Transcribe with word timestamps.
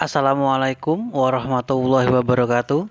Assalamualaikum 0.00 1.12
warahmatullahi 1.12 2.08
wabarakatuh. 2.08 2.88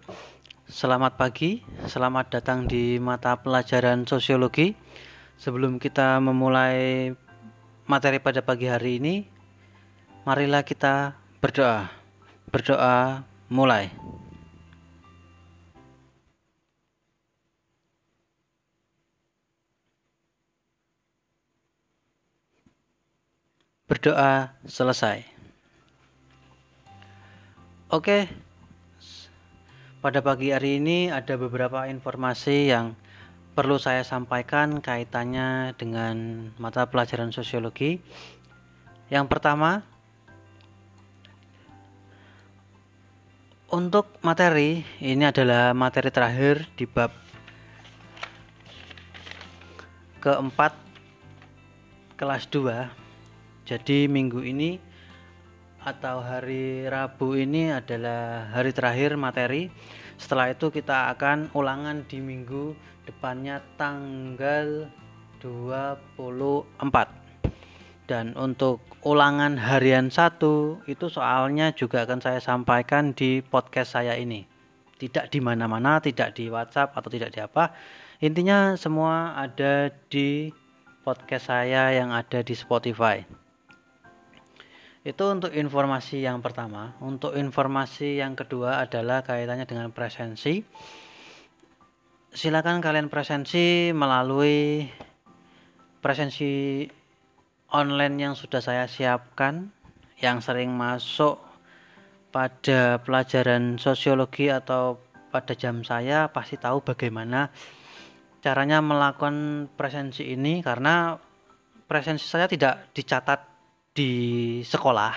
Selamat 0.69 1.17
pagi, 1.17 1.65
selamat 1.89 2.37
datang 2.37 2.69
di 2.69 3.01
mata 3.01 3.33
pelajaran 3.33 4.05
sosiologi. 4.05 4.77
Sebelum 5.41 5.81
kita 5.81 6.21
memulai 6.21 7.09
materi 7.89 8.21
pada 8.21 8.45
pagi 8.45 8.69
hari 8.69 9.01
ini, 9.01 9.25
marilah 10.21 10.61
kita 10.61 11.17
berdoa. 11.41 11.89
Berdoa 12.53 13.25
mulai. 13.49 13.89
Berdoa 23.89 24.53
selesai. 24.69 25.38
Oke, 27.89 28.29
pada 29.97 30.21
pagi 30.21 30.53
hari 30.53 30.77
ini 30.77 31.09
ada 31.09 31.41
beberapa 31.41 31.89
informasi 31.89 32.69
yang 32.69 32.93
perlu 33.57 33.81
saya 33.81 34.05
sampaikan 34.05 34.77
kaitannya 34.77 35.73
dengan 35.73 36.45
mata 36.61 36.85
pelajaran 36.85 37.33
sosiologi. 37.33 37.97
Yang 39.09 39.25
pertama, 39.33 39.81
untuk 43.73 44.21
materi 44.21 44.85
ini 45.01 45.25
adalah 45.25 45.73
materi 45.73 46.13
terakhir 46.13 46.69
di 46.77 46.85
bab 46.85 47.09
keempat 50.21 50.77
kelas 52.21 52.45
2. 52.53 52.85
Jadi 53.65 54.05
minggu 54.05 54.45
ini 54.45 54.88
atau 55.83 56.19
hari 56.19 56.87
Rabu 56.87 57.39
ini 57.39 57.71
adalah 57.71 58.51
hari 58.51 58.75
terakhir 58.75 59.15
materi. 59.15 59.71
Setelah 60.19 60.51
itu 60.51 60.67
kita 60.67 61.07
akan 61.15 61.55
ulangan 61.55 62.03
di 62.03 62.19
minggu 62.19 62.75
depannya 63.07 63.63
tanggal 63.79 64.91
24. 65.39 66.75
Dan 68.09 68.33
untuk 68.35 68.81
ulangan 69.05 69.55
harian 69.55 70.11
satu 70.11 70.81
itu 70.89 71.07
soalnya 71.07 71.71
juga 71.71 72.03
akan 72.03 72.19
saya 72.19 72.41
sampaikan 72.41 73.15
di 73.15 73.39
podcast 73.39 73.95
saya 73.95 74.19
ini. 74.19 74.43
Tidak 74.99 75.31
di 75.31 75.39
mana-mana, 75.39 76.03
tidak 76.03 76.35
di 76.35 76.51
WhatsApp 76.51 76.91
atau 76.91 77.07
tidak 77.07 77.31
di 77.31 77.39
apa. 77.39 77.71
Intinya 78.19 78.75
semua 78.75 79.39
ada 79.39 79.87
di 80.11 80.51
podcast 81.07 81.47
saya 81.47 81.95
yang 81.95 82.11
ada 82.11 82.43
di 82.43 82.51
Spotify. 82.51 83.23
Itu 84.99 85.31
untuk 85.31 85.55
informasi 85.55 86.19
yang 86.19 86.43
pertama. 86.43 86.99
Untuk 86.99 87.39
informasi 87.39 88.19
yang 88.19 88.35
kedua 88.35 88.83
adalah 88.83 89.23
kaitannya 89.23 89.63
dengan 89.63 89.95
presensi. 89.95 90.59
Silakan 92.29 92.83
kalian 92.83 93.07
presensi 93.07 93.95
melalui 93.95 94.85
presensi 96.03 96.83
online 97.71 98.15
yang 98.19 98.33
sudah 98.35 98.59
saya 98.59 98.85
siapkan 98.85 99.71
yang 100.19 100.43
sering 100.43 100.75
masuk 100.75 101.39
pada 102.29 103.01
pelajaran 103.01 103.81
sosiologi 103.81 104.51
atau 104.51 105.01
pada 105.33 105.57
jam 105.57 105.81
saya 105.81 106.29
pasti 106.29 106.57
tahu 106.57 106.85
bagaimana 106.85 107.49
caranya 108.41 108.81
melakukan 108.81 109.69
presensi 109.73 110.29
ini 110.29 110.61
karena 110.61 111.17
presensi 111.89 112.25
saya 112.29 112.45
tidak 112.45 112.93
dicatat 112.93 113.48
di 113.99 114.13
sekolah. 114.63 115.13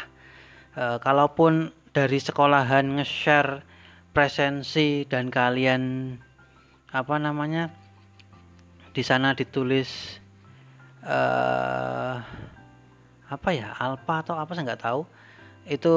E, 0.74 0.84
kalaupun 0.98 1.70
dari 1.94 2.18
sekolahan 2.18 2.98
nge-share 2.98 3.62
presensi 4.10 5.06
dan 5.06 5.30
kalian 5.30 6.16
apa 6.90 7.16
namanya 7.16 7.70
di 8.92 9.00
sana 9.00 9.32
ditulis 9.32 10.20
uh, 11.00 12.20
apa 13.32 13.48
ya 13.56 13.72
alfa 13.80 14.20
atau 14.20 14.36
apa 14.36 14.52
saya 14.52 14.68
nggak 14.68 14.84
tahu. 14.84 15.08
Itu 15.64 15.94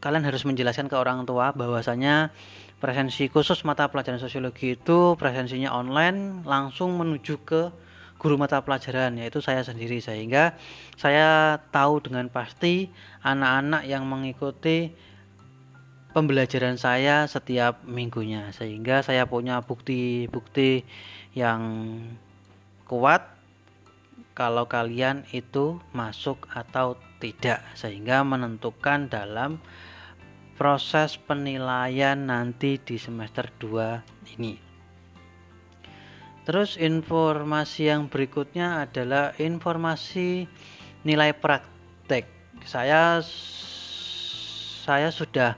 kalian 0.00 0.24
harus 0.24 0.48
menjelaskan 0.48 0.88
ke 0.88 0.96
orang 0.96 1.28
tua 1.28 1.52
bahwasanya 1.52 2.32
presensi 2.80 3.28
khusus 3.28 3.66
mata 3.66 3.90
pelajaran 3.92 4.22
sosiologi 4.22 4.78
itu 4.78 5.18
presensinya 5.20 5.74
online 5.74 6.46
langsung 6.46 6.96
menuju 6.96 7.34
ke 7.44 7.68
guru 8.18 8.34
mata 8.34 8.60
pelajaran 8.60 9.16
yaitu 9.16 9.38
saya 9.38 9.62
sendiri. 9.62 10.02
Sehingga 10.02 10.58
saya 10.98 11.62
tahu 11.70 12.02
dengan 12.02 12.26
pasti 12.28 12.90
anak-anak 13.22 13.86
yang 13.86 14.04
mengikuti 14.04 14.92
pembelajaran 16.12 16.76
saya 16.76 17.24
setiap 17.30 17.86
minggunya. 17.86 18.50
Sehingga 18.50 19.06
saya 19.06 19.24
punya 19.24 19.62
bukti-bukti 19.62 20.82
yang 21.32 21.62
kuat 22.90 23.22
kalau 24.34 24.66
kalian 24.66 25.22
itu 25.30 25.78
masuk 25.94 26.50
atau 26.50 26.98
tidak. 27.22 27.62
Sehingga 27.78 28.26
menentukan 28.26 29.06
dalam 29.06 29.62
proses 30.58 31.14
penilaian 31.14 32.18
nanti 32.18 32.82
di 32.82 32.98
semester 32.98 33.46
2 33.62 34.34
ini. 34.34 34.67
Terus 36.48 36.80
informasi 36.80 37.92
yang 37.92 38.08
berikutnya 38.08 38.88
adalah 38.88 39.36
informasi 39.36 40.48
nilai 41.04 41.36
praktek. 41.36 42.24
Saya 42.64 43.20
saya 44.88 45.12
sudah 45.12 45.52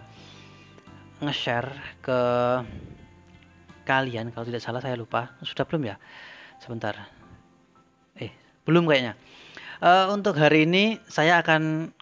nge-share 1.23 1.71
ke 2.03 2.21
kalian 3.87 4.35
kalau 4.35 4.51
tidak 4.51 4.67
salah 4.67 4.83
saya 4.83 4.99
lupa. 4.99 5.31
Sudah 5.47 5.63
belum 5.63 5.95
ya? 5.95 5.97
Sebentar. 6.59 6.99
Eh, 8.19 8.35
belum 8.67 8.91
kayaknya. 8.91 9.15
Uh, 9.79 10.11
untuk 10.11 10.43
hari 10.43 10.67
ini 10.67 10.99
saya 11.07 11.39
akan 11.39 11.95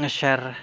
nge-share 0.00 0.56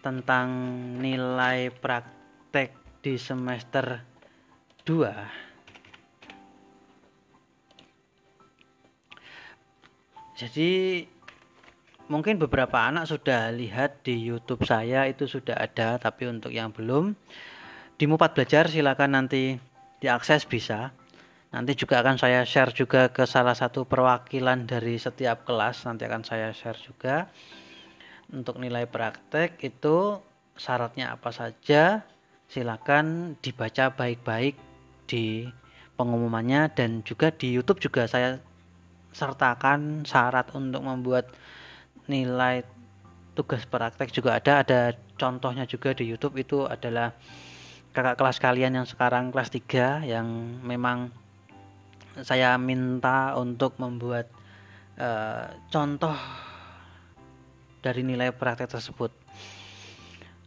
tentang 0.00 0.48
nilai 0.96 1.68
praktek 1.76 2.72
di 3.04 3.20
semester 3.20 4.00
2 4.88 5.43
jadi 10.34 11.04
mungkin 12.10 12.36
beberapa 12.36 12.76
anak 12.84 13.08
sudah 13.08 13.54
lihat 13.54 14.04
di 14.04 14.18
YouTube 14.18 14.66
saya 14.66 15.08
itu 15.08 15.24
sudah 15.24 15.56
ada 15.56 15.96
tapi 15.96 16.28
untuk 16.28 16.52
yang 16.52 16.74
belum 16.74 17.16
di 17.94 18.04
Mupat 18.10 18.34
Belajar 18.34 18.66
silakan 18.66 19.14
nanti 19.14 19.54
diakses 20.02 20.44
bisa. 20.44 20.90
Nanti 21.54 21.78
juga 21.78 22.02
akan 22.02 22.18
saya 22.18 22.42
share 22.42 22.74
juga 22.74 23.14
ke 23.14 23.22
salah 23.30 23.54
satu 23.54 23.86
perwakilan 23.86 24.66
dari 24.66 24.98
setiap 24.98 25.46
kelas 25.46 25.86
nanti 25.86 26.02
akan 26.02 26.26
saya 26.26 26.50
share 26.50 26.76
juga. 26.82 27.30
Untuk 28.34 28.58
nilai 28.58 28.90
praktek 28.90 29.62
itu 29.62 30.18
syaratnya 30.58 31.14
apa 31.14 31.30
saja 31.30 32.02
silakan 32.50 33.38
dibaca 33.38 33.94
baik-baik 33.94 34.58
di 35.06 35.46
pengumumannya 35.94 36.74
dan 36.74 37.06
juga 37.06 37.30
di 37.30 37.54
YouTube 37.54 37.78
juga 37.78 38.10
saya 38.10 38.42
sertakan 39.14 40.02
syarat 40.02 40.50
untuk 40.52 40.82
membuat 40.82 41.30
nilai 42.10 42.66
tugas 43.38 43.64
praktek 43.64 44.10
juga 44.10 44.36
ada. 44.36 44.60
Ada 44.60 44.98
contohnya 45.16 45.64
juga 45.64 45.94
di 45.94 46.10
YouTube 46.10 46.36
itu 46.42 46.66
adalah 46.66 47.14
kakak 47.94 48.18
kelas 48.18 48.38
kalian 48.42 48.82
yang 48.82 48.86
sekarang 48.90 49.30
kelas 49.30 49.54
3 49.54 50.02
yang 50.10 50.26
memang 50.66 51.14
saya 52.26 52.58
minta 52.58 53.38
untuk 53.38 53.78
membuat 53.78 54.30
uh, 54.98 55.50
contoh 55.70 56.14
dari 57.82 58.02
nilai 58.02 58.34
praktek 58.34 58.70
tersebut. 58.70 59.14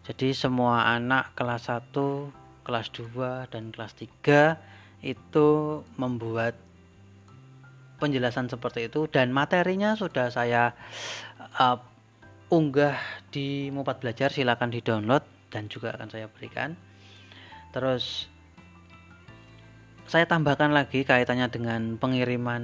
Jadi 0.07 0.31
semua 0.31 0.87
anak 0.91 1.35
kelas 1.35 1.71
1 1.71 1.91
kelas 2.63 2.87
2 2.95 3.51
dan 3.51 3.71
kelas 3.71 3.95
3 3.95 5.03
itu 5.03 5.47
membuat 5.95 6.66
penjelasan 7.97 8.47
seperti 8.47 8.87
itu. 8.87 9.09
Dan 9.09 9.33
materinya 9.33 9.97
sudah 9.97 10.29
saya 10.29 10.71
uh, 11.57 11.77
unggah 12.53 12.97
di 13.33 13.73
Mupat 13.73 13.99
Belajar. 13.99 14.29
Silakan 14.31 14.71
di 14.71 14.79
download 14.79 15.25
dan 15.49 15.67
juga 15.67 15.93
akan 15.97 16.07
saya 16.07 16.29
berikan. 16.29 16.77
Terus 17.75 18.31
saya 20.07 20.23
tambahkan 20.23 20.71
lagi 20.71 21.03
kaitannya 21.03 21.51
dengan 21.51 21.99
pengiriman 21.99 22.63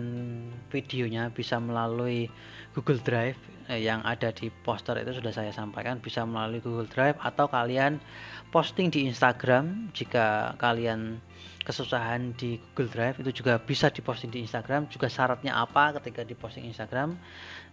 videonya 0.72 1.28
bisa 1.28 1.60
melalui 1.60 2.32
Google 2.72 3.04
Drive 3.04 3.36
eh, 3.68 3.84
yang 3.84 4.00
ada 4.08 4.32
di 4.32 4.48
poster 4.64 4.96
itu 5.04 5.20
sudah 5.20 5.36
saya 5.36 5.52
sampaikan 5.52 6.00
bisa 6.00 6.24
melalui 6.24 6.64
Google 6.64 6.88
Drive 6.88 7.20
atau 7.20 7.52
kalian 7.52 8.00
posting 8.48 8.88
di 8.88 9.12
Instagram. 9.12 9.92
Jika 9.92 10.56
kalian 10.56 11.20
kesusahan 11.68 12.32
di 12.40 12.64
Google 12.72 12.96
Drive 12.96 13.16
itu 13.20 13.44
juga 13.44 13.60
bisa 13.60 13.92
diposting 13.92 14.32
di 14.32 14.40
Instagram. 14.48 14.88
Juga 14.88 15.12
syaratnya 15.12 15.60
apa 15.60 16.00
ketika 16.00 16.24
diposting 16.24 16.64
Instagram? 16.64 17.20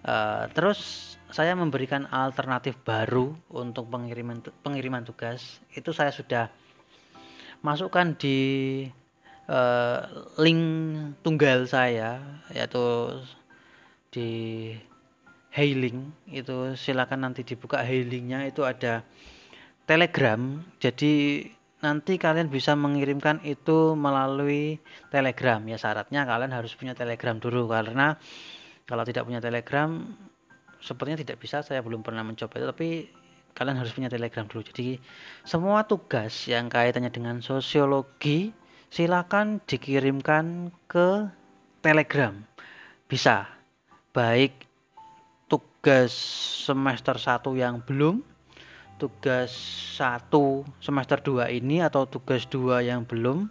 Uh, 0.02 0.50
terus 0.50 1.14
saya 1.31 1.55
memberikan 1.55 2.11
alternatif 2.11 2.75
baru 2.82 3.38
untuk 3.55 3.87
pengiriman 3.87 4.43
pengiriman 4.67 5.06
tugas. 5.06 5.62
Itu 5.70 5.94
saya 5.94 6.11
sudah 6.11 6.50
masukkan 7.62 8.19
di 8.19 8.38
uh, 9.50 10.06
link 10.38 10.62
tunggal 11.26 11.67
saya 11.67 12.23
yaitu 12.55 13.19
di 14.14 14.31
hailing 15.50 16.14
itu 16.31 16.79
silakan 16.79 17.26
nanti 17.26 17.43
dibuka 17.43 17.82
hailingnya. 17.82 18.47
Itu 18.47 18.62
ada 18.62 19.02
telegram. 19.85 20.62
Jadi 20.79 21.44
nanti 21.82 22.20
kalian 22.20 22.47
bisa 22.52 22.79
mengirimkan 22.79 23.43
itu 23.43 23.99
melalui 23.99 24.79
telegram. 25.11 25.61
Ya 25.67 25.76
syaratnya 25.76 26.23
kalian 26.23 26.55
harus 26.55 26.73
punya 26.79 26.94
telegram 26.94 27.43
dulu 27.43 27.67
karena 27.67 28.14
kalau 28.87 29.03
tidak 29.06 29.26
punya 29.26 29.43
telegram 29.43 30.14
sepertinya 30.79 31.19
tidak 31.19 31.43
bisa. 31.43 31.67
Saya 31.67 31.82
belum 31.82 32.06
pernah 32.06 32.23
mencoba 32.23 32.55
itu 32.62 32.67
tapi 32.70 32.88
kalian 33.50 33.76
harus 33.82 33.91
punya 33.91 34.06
telegram 34.06 34.46
dulu. 34.46 34.62
Jadi 34.62 35.03
semua 35.43 35.82
tugas 35.82 36.46
yang 36.46 36.70
kaitannya 36.70 37.11
dengan 37.11 37.43
sosiologi 37.43 38.55
silakan 38.90 39.62
dikirimkan 39.70 40.75
ke 40.90 41.31
Telegram. 41.78 42.34
Bisa. 43.06 43.46
Baik 44.10 44.66
tugas 45.46 46.10
semester 46.66 47.14
1 47.14 47.54
yang 47.54 47.78
belum, 47.87 48.26
tugas 48.98 49.54
1 49.94 50.26
semester 50.82 51.22
2 51.22 51.54
ini 51.54 51.78
atau 51.87 52.10
tugas 52.10 52.42
2 52.50 52.82
yang 52.82 53.06
belum, 53.06 53.46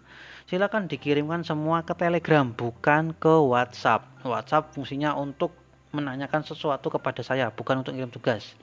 silakan 0.51 0.91
dikirimkan 0.91 1.47
semua 1.47 1.88
ke 1.88 1.95
Telegram, 1.95 2.51
bukan 2.51 3.15
ke 3.15 3.31
WhatsApp. 3.31 4.03
WhatsApp 4.27 4.75
fungsinya 4.75 5.15
untuk 5.15 5.56
menanyakan 5.95 6.44
sesuatu 6.44 6.92
kepada 6.92 7.24
saya, 7.24 7.47
bukan 7.47 7.80
untuk 7.80 7.95
kirim 7.95 8.12
tugas. 8.12 8.59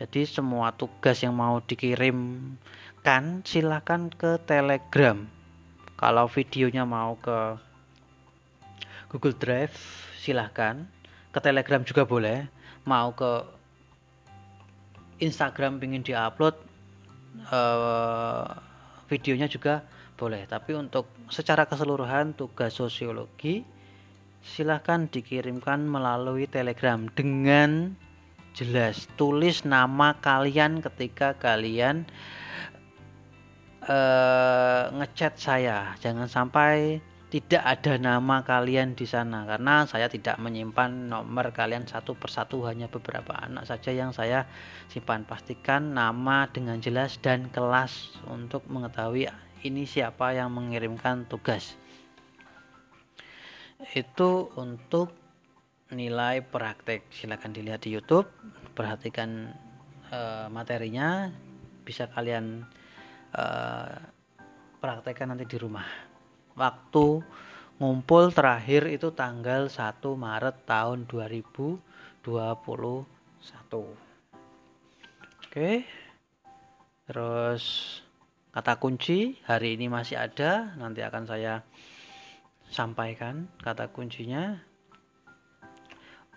Jadi 0.00 0.24
semua 0.24 0.72
tugas 0.72 1.20
yang 1.20 1.36
mau 1.36 1.60
dikirimkan 1.60 3.44
silakan 3.44 4.08
ke 4.08 4.40
Telegram 4.48 5.37
kalau 5.98 6.30
videonya 6.30 6.86
mau 6.86 7.18
ke 7.18 7.58
Google 9.10 9.34
Drive 9.34 9.74
silahkan. 10.22 10.86
Ke 11.34 11.42
Telegram 11.42 11.82
juga 11.82 12.06
boleh. 12.06 12.46
Mau 12.86 13.10
ke 13.12 13.42
Instagram 15.18 15.82
ingin 15.82 16.06
diupload 16.06 16.54
uh, 17.50 18.46
videonya 19.10 19.50
juga 19.50 19.82
boleh. 20.14 20.46
Tapi 20.46 20.78
untuk 20.78 21.10
secara 21.34 21.66
keseluruhan 21.66 22.38
tugas 22.38 22.78
sosiologi 22.78 23.66
silahkan 24.38 25.10
dikirimkan 25.10 25.82
melalui 25.82 26.46
telegram 26.46 27.10
dengan 27.10 27.98
jelas. 28.54 29.10
Tulis 29.18 29.66
nama 29.66 30.14
kalian 30.22 30.78
ketika 30.78 31.34
kalian 31.34 32.06
uh, 33.88 34.92
ngechat 34.94 35.40
saya. 35.40 35.96
Jangan 35.98 36.28
sampai 36.28 37.00
tidak 37.28 37.60
ada 37.60 38.00
nama 38.00 38.40
kalian 38.40 38.96
di 38.96 39.04
sana 39.04 39.44
karena 39.44 39.84
saya 39.84 40.08
tidak 40.08 40.40
menyimpan 40.40 41.12
nomor 41.12 41.52
kalian 41.52 41.84
satu 41.84 42.16
persatu 42.16 42.64
hanya 42.64 42.88
beberapa 42.88 43.36
anak 43.36 43.68
saja 43.68 43.92
yang 43.92 44.16
saya 44.16 44.48
simpan. 44.88 45.28
Pastikan 45.28 45.92
nama 45.92 46.48
dengan 46.48 46.80
jelas 46.80 47.20
dan 47.20 47.52
kelas 47.52 48.16
untuk 48.28 48.64
mengetahui 48.68 49.28
ini 49.64 49.84
siapa 49.84 50.32
yang 50.32 50.54
mengirimkan 50.54 51.28
tugas. 51.28 51.76
Itu 53.92 54.48
untuk 54.56 55.12
nilai 55.92 56.40
praktek. 56.44 57.08
Silahkan 57.12 57.52
dilihat 57.52 57.84
di 57.84 57.92
YouTube 57.92 58.28
perhatikan 58.72 59.52
uh, 60.08 60.48
materinya. 60.48 61.28
Bisa 61.84 62.08
kalian 62.12 62.68
uh, 63.34 63.92
praktekkan 64.78 65.34
nanti 65.34 65.44
di 65.44 65.58
rumah. 65.60 65.86
Waktu 66.54 67.06
ngumpul 67.78 68.34
terakhir 68.34 68.90
itu 68.90 69.14
tanggal 69.14 69.70
1 69.70 70.02
Maret 70.02 70.56
tahun 70.66 71.06
2021 71.06 71.78
oke. 75.48 75.70
Terus 77.08 77.64
kata 78.52 78.76
kunci 78.76 79.40
hari 79.48 79.80
ini 79.80 79.88
masih 79.88 80.20
ada 80.20 80.76
nanti 80.76 81.00
akan 81.00 81.24
saya 81.24 81.64
sampaikan 82.68 83.48
kata 83.64 83.88
kuncinya. 83.88 84.60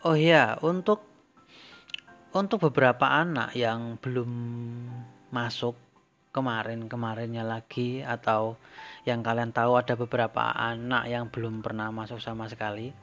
Oh 0.08 0.16
ya 0.16 0.56
untuk 0.64 1.04
untuk 2.32 2.72
beberapa 2.72 3.12
anak 3.12 3.52
yang 3.54 4.00
belum 4.00 4.32
masuk 5.30 5.76
kemarin-kemarinnya 6.32 7.44
lagi 7.44 8.00
atau 8.02 8.56
yang 9.04 9.20
kalian 9.20 9.52
tahu 9.52 9.76
ada 9.76 10.00
beberapa 10.00 10.52
anak 10.56 11.08
yang 11.12 11.28
belum 11.28 11.60
pernah 11.60 11.92
masuk 11.92 12.24
sama 12.24 12.48
sekali. 12.48 12.96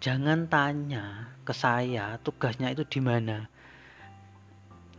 Jangan 0.00 0.48
tanya 0.48 1.36
ke 1.44 1.52
saya 1.52 2.16
tugasnya 2.24 2.72
itu 2.72 2.88
di 2.88 3.04
mana. 3.04 3.52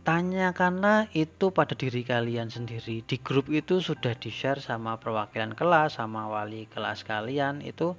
Tanyakanlah 0.02 1.14
itu 1.14 1.54
pada 1.54 1.78
diri 1.78 2.02
kalian 2.02 2.50
sendiri. 2.50 3.06
Di 3.06 3.22
grup 3.22 3.46
itu 3.50 3.78
sudah 3.78 4.18
di 4.18 4.34
share 4.34 4.58
sama 4.58 4.98
perwakilan 4.98 5.54
kelas 5.54 5.98
sama 5.98 6.26
wali 6.26 6.66
kelas 6.66 7.06
kalian. 7.06 7.62
Itu 7.62 7.94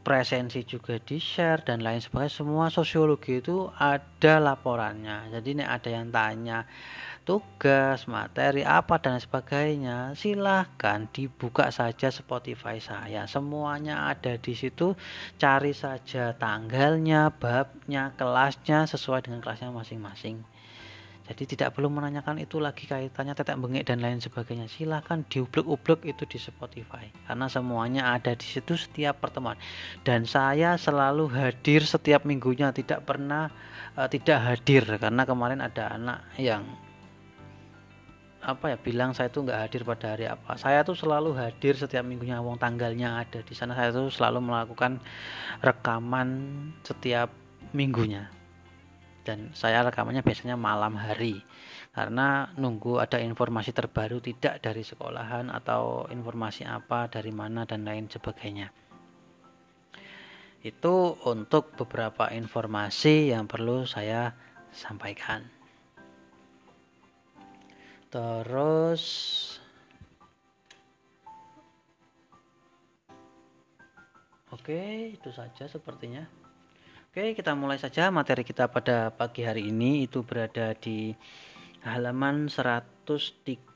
presensi 0.00 0.64
juga 0.64 0.96
di 0.96 1.20
share 1.20 1.60
dan 1.60 1.84
lain 1.84 2.00
sebagainya. 2.00 2.32
Semua 2.32 2.72
sosiologi 2.72 3.44
itu 3.44 3.68
ada 3.76 4.40
laporannya. 4.40 5.32
Jadi 5.36 5.60
ini 5.60 5.64
ada 5.68 5.88
yang 5.92 6.08
tanya 6.08 6.64
tugas, 7.24 8.04
materi 8.04 8.62
apa 8.62 9.00
dan 9.00 9.16
sebagainya, 9.16 10.12
silahkan 10.12 11.08
dibuka 11.10 11.72
saja 11.72 12.12
Spotify 12.12 12.76
saya. 12.78 13.24
Semuanya 13.24 14.12
ada 14.12 14.36
di 14.36 14.52
situ. 14.52 14.92
Cari 15.40 15.72
saja 15.72 16.36
tanggalnya, 16.36 17.32
babnya, 17.32 18.12
kelasnya 18.20 18.84
sesuai 18.84 19.24
dengan 19.24 19.40
kelasnya 19.40 19.72
masing-masing. 19.72 20.44
Jadi 21.24 21.56
tidak 21.56 21.72
perlu 21.72 21.88
menanyakan 21.88 22.36
itu 22.36 22.60
lagi 22.60 22.84
kaitannya 22.84 23.32
tetek 23.32 23.56
bengek 23.56 23.88
dan 23.88 24.04
lain 24.04 24.20
sebagainya. 24.20 24.68
Silahkan 24.68 25.24
diublek-ublek 25.24 26.04
itu 26.04 26.28
di 26.28 26.36
Spotify 26.36 27.08
karena 27.24 27.48
semuanya 27.48 28.12
ada 28.12 28.36
di 28.36 28.44
situ 28.44 28.76
setiap 28.76 29.24
pertemuan. 29.24 29.56
Dan 30.04 30.28
saya 30.28 30.76
selalu 30.76 31.32
hadir 31.32 31.80
setiap 31.88 32.28
minggunya, 32.28 32.76
tidak 32.76 33.08
pernah 33.08 33.48
uh, 33.96 34.04
tidak 34.04 34.36
hadir 34.36 34.84
karena 35.00 35.24
kemarin 35.24 35.64
ada 35.64 35.96
anak 35.96 36.20
yang 36.36 36.60
apa 38.44 38.76
ya 38.76 38.76
bilang 38.76 39.16
saya 39.16 39.32
tuh 39.32 39.48
nggak 39.48 39.60
hadir 39.64 39.82
pada 39.88 40.12
hari 40.12 40.28
apa. 40.28 40.60
Saya 40.60 40.84
tuh 40.84 40.92
selalu 40.92 41.32
hadir 41.32 41.80
setiap 41.80 42.04
minggunya 42.04 42.44
wong 42.44 42.60
tanggalnya 42.60 43.24
ada 43.24 43.40
di 43.40 43.56
sana. 43.56 43.72
Saya 43.72 43.90
tuh 43.90 44.12
selalu 44.12 44.44
melakukan 44.44 45.00
rekaman 45.64 46.28
setiap 46.84 47.32
minggunya. 47.72 48.28
Dan 49.24 49.56
saya 49.56 49.80
rekamannya 49.88 50.20
biasanya 50.20 50.60
malam 50.60 51.00
hari. 51.00 51.40
Karena 51.96 52.52
nunggu 52.60 53.00
ada 53.00 53.16
informasi 53.16 53.72
terbaru 53.72 54.20
tidak 54.20 54.60
dari 54.60 54.84
sekolahan 54.84 55.48
atau 55.48 56.04
informasi 56.12 56.68
apa 56.68 57.08
dari 57.08 57.32
mana 57.32 57.64
dan 57.64 57.88
lain 57.88 58.12
sebagainya. 58.12 58.68
Itu 60.60 61.16
untuk 61.24 61.72
beberapa 61.80 62.28
informasi 62.28 63.32
yang 63.32 63.48
perlu 63.48 63.88
saya 63.88 64.36
sampaikan 64.74 65.63
terus 68.14 69.02
oke 74.54 75.10
itu 75.18 75.30
saja 75.34 75.66
sepertinya. 75.66 76.22
Oke 77.10 77.34
kita 77.34 77.58
mulai 77.58 77.82
saja 77.82 78.14
materi 78.14 78.46
kita 78.46 78.70
pada 78.70 79.10
pagi 79.10 79.42
hari 79.42 79.66
ini. 79.66 80.06
Itu 80.06 80.22
berada 80.22 80.78
di 80.78 81.10
halaman 81.82 82.46
132 82.46 83.74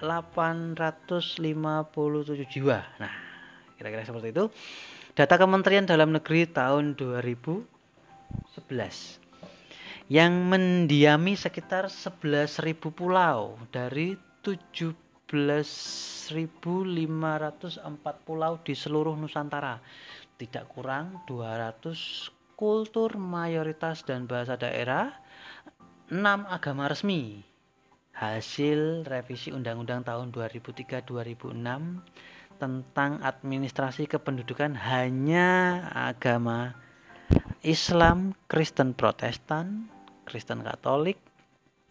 857 0.00 2.48
jiwa. 2.52 2.84
Nah, 3.00 3.12
kira-kira 3.80 4.04
seperti 4.04 4.36
itu. 4.36 4.52
Data 5.16 5.40
Kementerian 5.40 5.88
Dalam 5.88 6.12
Negeri 6.12 6.44
tahun 6.44 6.92
2011 7.00 7.64
yang 10.12 10.52
mendiami 10.52 11.32
sekitar 11.34 11.88
11.000 11.88 12.76
pulau 12.92 13.56
dari 13.72 14.20
17.504 14.44 15.32
pulau 18.22 18.52
di 18.60 18.76
seluruh 18.76 19.16
Nusantara. 19.16 19.80
Tidak 20.36 20.68
kurang 20.68 21.24
200 21.24 22.28
kultur 22.60 23.16
mayoritas 23.16 24.04
dan 24.04 24.28
bahasa 24.28 24.60
daerah 24.60 25.16
6 26.06 26.22
agama 26.46 26.86
resmi. 26.86 27.42
Hasil 28.14 29.02
revisi 29.10 29.50
Undang-Undang 29.50 30.06
tahun 30.06 30.30
2003-2006 30.30 31.50
tentang 32.62 33.18
administrasi 33.26 34.06
kependudukan 34.06 34.78
hanya 34.86 35.82
agama 35.90 36.78
Islam, 37.66 38.38
Kristen 38.46 38.94
Protestan, 38.94 39.90
Kristen 40.22 40.62
Katolik, 40.62 41.18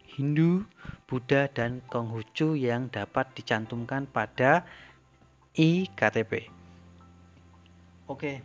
Hindu, 0.08 0.64
Buddha, 1.12 1.52
dan 1.52 1.84
Konghucu 1.92 2.56
yang 2.56 2.88
dapat 2.88 3.28
dicantumkan 3.36 4.08
pada 4.08 4.64
IKTP. 5.60 6.48
Oke, 8.08 8.40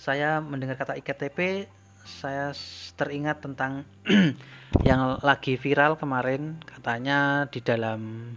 saya 0.00 0.40
mendengar 0.40 0.80
kata 0.80 0.96
IKTP, 0.96 1.68
saya 2.08 2.56
teringat 2.96 3.44
tentang 3.44 3.84
yang 4.88 5.20
lagi 5.20 5.60
viral 5.60 6.00
kemarin, 6.00 6.56
katanya 6.64 7.44
di 7.52 7.60
dalam 7.60 8.32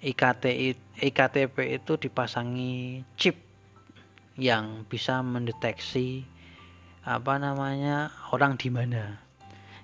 IKT 0.00 0.44
IKTP 0.96 1.56
itu 1.76 2.00
dipasangi 2.00 3.04
chip 3.20 3.36
yang 4.40 4.88
bisa 4.88 5.20
mendeteksi 5.20 6.24
apa 7.04 7.36
namanya 7.36 8.08
orang 8.32 8.56
di 8.56 8.72
mana. 8.72 9.20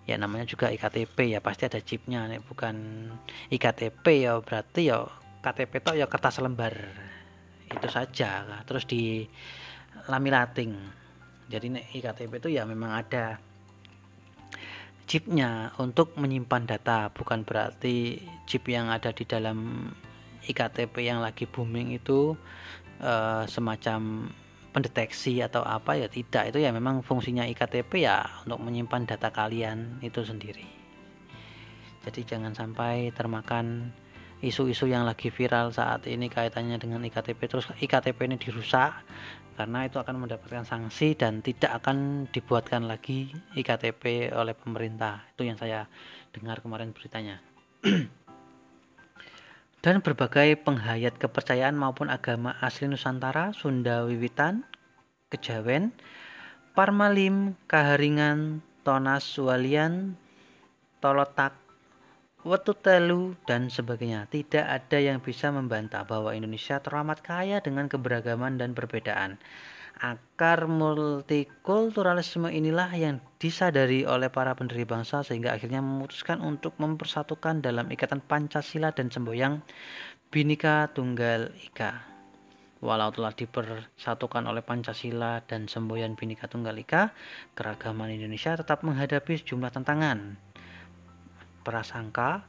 Ya 0.09 0.17
namanya 0.17 0.49
juga 0.49 0.73
IKTP 0.73 1.37
ya 1.37 1.45
pasti 1.45 1.69
ada 1.69 1.83
chipnya. 1.85 2.25
Nih 2.25 2.41
bukan 2.41 3.09
IKTP 3.53 4.25
ya 4.25 4.41
berarti 4.41 4.89
ya 4.89 5.05
KTP 5.45 5.85
itu 5.85 5.93
ya 6.01 6.07
kertas 6.09 6.41
lembar. 6.41 6.73
Itu 7.69 7.89
saja 7.93 8.47
terus 8.65 8.89
di 8.89 9.27
lamilating 10.09 10.73
jadi 11.47 11.67
nih 11.71 11.85
IKTP 12.03 12.43
itu 12.43 12.49
ya 12.59 12.67
memang 12.67 12.91
ada 12.91 13.39
chipnya 15.07 15.71
untuk 15.79 16.19
menyimpan 16.19 16.67
data. 16.67 17.09
Bukan 17.15 17.47
berarti 17.47 18.19
chip 18.51 18.67
yang 18.67 18.91
ada 18.91 19.15
di 19.15 19.23
dalam 19.23 19.89
iktp 20.47 20.95
yang 21.03 21.23
lagi 21.23 21.47
booming 21.47 21.95
itu 21.95 22.35
uh, 23.03 23.47
semacam 23.47 24.31
pendeteksi 24.75 25.41
atau 25.41 25.63
apa 25.63 25.95
ya 25.95 26.11
tidak. 26.11 26.51
Itu 26.51 26.59
ya 26.59 26.75
memang 26.75 27.07
fungsinya 27.07 27.47
iktp 27.47 28.03
ya 28.03 28.27
untuk 28.43 28.67
menyimpan 28.67 29.07
data 29.07 29.31
kalian 29.31 30.03
itu 30.03 30.27
sendiri. 30.27 30.67
Jadi 32.03 32.23
jangan 32.27 32.55
sampai 32.55 33.11
termakan 33.15 33.91
isu-isu 34.45 34.87
yang 34.87 35.09
lagi 35.09 35.33
viral 35.33 35.73
saat 35.73 36.05
ini 36.07 36.29
kaitannya 36.29 36.77
dengan 36.77 37.01
iktp 37.03 37.41
terus 37.49 37.67
iktp 37.81 38.19
ini 38.29 38.37
dirusak 38.37 38.93
karena 39.57 39.89
itu 39.89 39.97
akan 39.97 40.29
mendapatkan 40.29 40.69
sanksi 40.69 41.17
dan 41.17 41.41
tidak 41.41 41.81
akan 41.83 42.29
dibuatkan 42.29 42.85
lagi 42.85 43.33
iktp 43.57 44.31
oleh 44.37 44.53
pemerintah. 44.53 45.25
Itu 45.33 45.49
yang 45.49 45.57
saya 45.57 45.89
dengar 46.37 46.61
kemarin 46.61 46.93
beritanya. 46.93 47.41
Dan 49.87 50.03
berbagai 50.03 50.59
penghayat 50.67 51.15
kepercayaan 51.15 51.79
maupun 51.79 52.11
agama 52.11 52.59
asli 52.59 52.91
Nusantara, 52.91 53.55
Sunda 53.55 54.03
Wiwitan, 54.03 54.67
Kejawen, 55.31 55.95
Parmalim, 56.75 57.55
Kaharingan, 57.71 58.67
Tonas 58.83 59.39
Walian, 59.39 60.19
Tolotak, 60.99 61.55
Wetutelu, 62.47 63.35
dan 63.43 63.67
sebagainya. 63.67 64.31
Tidak 64.31 64.63
ada 64.63 65.03
yang 65.03 65.19
bisa 65.19 65.51
membantah 65.51 66.07
bahwa 66.07 66.31
Indonesia 66.31 66.79
teramat 66.79 67.19
kaya 67.19 67.59
dengan 67.59 67.91
keberagaman 67.91 68.55
dan 68.55 68.71
perbedaan. 68.71 69.35
Akar 69.99 70.71
multikulturalisme 70.71 72.47
inilah 72.47 72.87
yang 72.95 73.19
disadari 73.43 74.07
oleh 74.07 74.31
para 74.31 74.55
pendiri 74.55 74.87
bangsa 74.87 75.27
sehingga 75.27 75.59
akhirnya 75.59 75.83
memutuskan 75.83 76.39
untuk 76.39 76.79
mempersatukan 76.79 77.67
dalam 77.67 77.91
ikatan 77.91 78.23
Pancasila 78.23 78.95
dan 78.95 79.11
semboyang 79.11 79.59
Bhinneka 80.31 80.95
Tunggal 80.95 81.51
Ika. 81.67 81.99
Walau 82.79 83.11
telah 83.11 83.35
dipersatukan 83.35 84.47
oleh 84.47 84.63
Pancasila 84.63 85.43
dan 85.51 85.67
semboyan 85.67 86.15
Bhinneka 86.15 86.47
Tunggal 86.47 86.79
Ika, 86.79 87.11
keragaman 87.59 88.15
Indonesia 88.15 88.55
tetap 88.55 88.87
menghadapi 88.87 89.35
sejumlah 89.35 89.75
tantangan. 89.75 90.46
Prasangka 91.67 92.47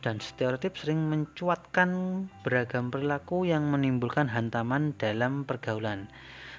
dan 0.00 0.24
stereotip 0.24 0.80
sering 0.80 1.04
mencuatkan 1.12 2.24
beragam 2.40 2.88
perilaku 2.88 3.44
yang 3.44 3.68
menimbulkan 3.68 4.32
hantaman 4.32 4.96
dalam 4.96 5.44
pergaulan 5.44 6.08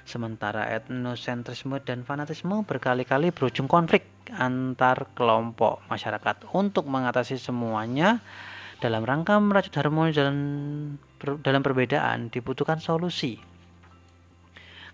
Sementara 0.08 0.66
etnosentrisme 0.72 1.78
dan 1.84 2.02
fanatisme 2.02 2.64
berkali-kali 2.64 3.30
berujung 3.30 3.68
konflik 3.68 4.08
antar 4.32 5.12
kelompok 5.12 5.84
masyarakat. 5.92 6.50
Untuk 6.56 6.88
mengatasi 6.88 7.36
semuanya, 7.36 8.18
dalam 8.80 9.04
rangka 9.04 9.36
merajut 9.36 9.70
harmoni 9.76 10.10
dalam, 10.16 10.38
dalam 11.44 11.62
perbedaan 11.62 12.32
dibutuhkan 12.32 12.80
solusi. 12.80 13.36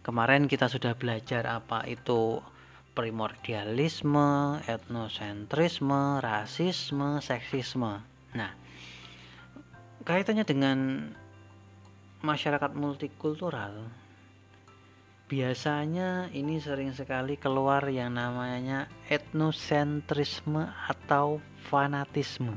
Kemarin 0.02 0.46
kita 0.50 0.70
sudah 0.70 0.94
belajar 0.94 1.48
apa 1.50 1.82
itu 1.86 2.38
primordialisme, 2.96 4.64
etnosentrisme, 4.64 6.24
rasisme, 6.24 7.20
seksisme. 7.20 8.00
Nah, 8.32 8.50
kaitannya 10.08 10.48
dengan 10.48 10.78
masyarakat 12.24 12.72
multikultural 12.72 13.92
biasanya 15.26 16.30
ini 16.32 16.62
sering 16.62 16.94
sekali 16.94 17.34
keluar 17.36 17.82
yang 17.90 18.14
namanya 18.14 18.86
etnosentrisme 19.10 20.70
atau 20.86 21.42
fanatisme 21.66 22.56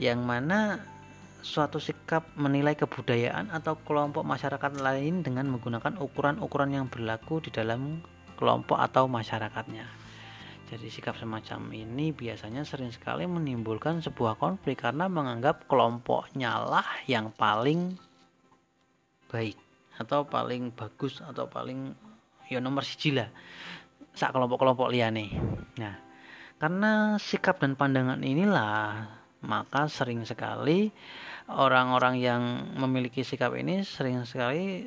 yang 0.00 0.24
mana 0.24 0.80
suatu 1.40 1.80
sikap 1.80 2.36
menilai 2.36 2.76
kebudayaan 2.76 3.48
atau 3.52 3.76
kelompok 3.84 4.22
masyarakat 4.22 4.80
lain 4.80 5.24
dengan 5.24 5.48
menggunakan 5.48 5.96
ukuran-ukuran 5.96 6.70
yang 6.76 6.86
berlaku 6.86 7.40
di 7.40 7.50
dalam 7.52 8.04
kelompok 8.36 8.76
atau 8.80 9.08
masyarakatnya. 9.08 9.84
Jadi 10.70 10.86
sikap 10.86 11.18
semacam 11.18 11.66
ini 11.74 12.14
biasanya 12.14 12.62
sering 12.62 12.94
sekali 12.94 13.26
menimbulkan 13.26 13.98
sebuah 13.98 14.38
konflik 14.38 14.86
karena 14.86 15.10
menganggap 15.10 15.66
kelompoknya 15.66 16.62
lah 16.62 16.86
yang 17.10 17.34
paling 17.34 17.98
baik 19.26 19.58
atau 19.98 20.22
paling 20.24 20.70
bagus 20.70 21.18
atau 21.20 21.50
paling 21.50 21.90
ya 22.46 22.62
nomor 22.62 22.86
siji 22.86 23.18
lah 23.18 23.28
sak 24.14 24.30
kelompok-kelompok 24.30 24.94
liane. 24.94 25.26
Nah, 25.78 25.94
karena 26.62 27.18
sikap 27.18 27.58
dan 27.58 27.74
pandangan 27.74 28.22
inilah 28.22 29.10
maka 29.40 29.88
sering 29.88 30.22
sekali 30.28 30.92
orang-orang 31.50 32.22
yang 32.22 32.42
memiliki 32.78 33.26
sikap 33.26 33.54
ini 33.58 33.82
sering 33.82 34.22
sekali 34.22 34.86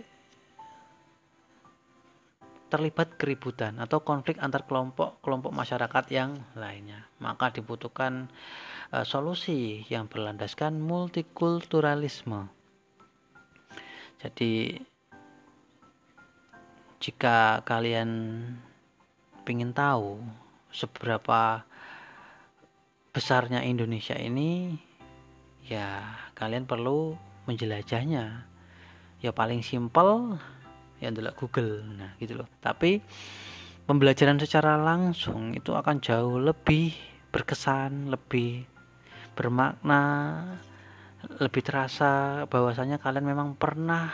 terlibat 2.74 3.22
keributan 3.22 3.77
atau 3.77 4.01
konflik 4.01 4.41
antar 4.41 4.65
kelompok-kelompok 4.65 5.53
masyarakat 5.53 6.05
yang 6.10 6.41
lainnya. 6.58 7.05
Maka 7.22 7.53
dibutuhkan 7.53 8.34
uh, 8.89 9.05
solusi 9.05 9.86
yang 9.93 10.10
berlandaskan 10.10 10.82
multikulturalisme. 10.82 12.50
Jadi 14.17 14.82
jika 16.98 17.62
kalian 17.62 18.10
ingin 19.46 19.75
tahu 19.75 20.24
seberapa 20.74 21.62
besarnya 23.13 23.62
Indonesia 23.62 24.17
ini, 24.17 24.74
ya 25.67 26.03
kalian 26.36 26.67
perlu 26.67 27.15
menjelajahnya. 27.48 28.48
Ya 29.24 29.32
paling 29.32 29.63
simpel 29.63 30.36
yang 31.00 31.15
adalah 31.15 31.36
Google. 31.36 31.84
Nah 31.84 32.15
gitu 32.20 32.43
loh. 32.43 32.50
Tapi 32.60 33.00
pembelajaran 33.88 34.39
secara 34.39 34.79
langsung 34.79 35.55
itu 35.55 35.75
akan 35.75 36.00
jauh 36.00 36.39
lebih 36.39 36.96
berkesan 37.34 38.13
lebih 38.13 38.63
bermakna 39.34 40.03
lebih 41.41 41.65
terasa 41.65 42.46
bahwasanya 42.46 43.01
kalian 43.01 43.25
memang 43.25 43.55
pernah 43.58 44.12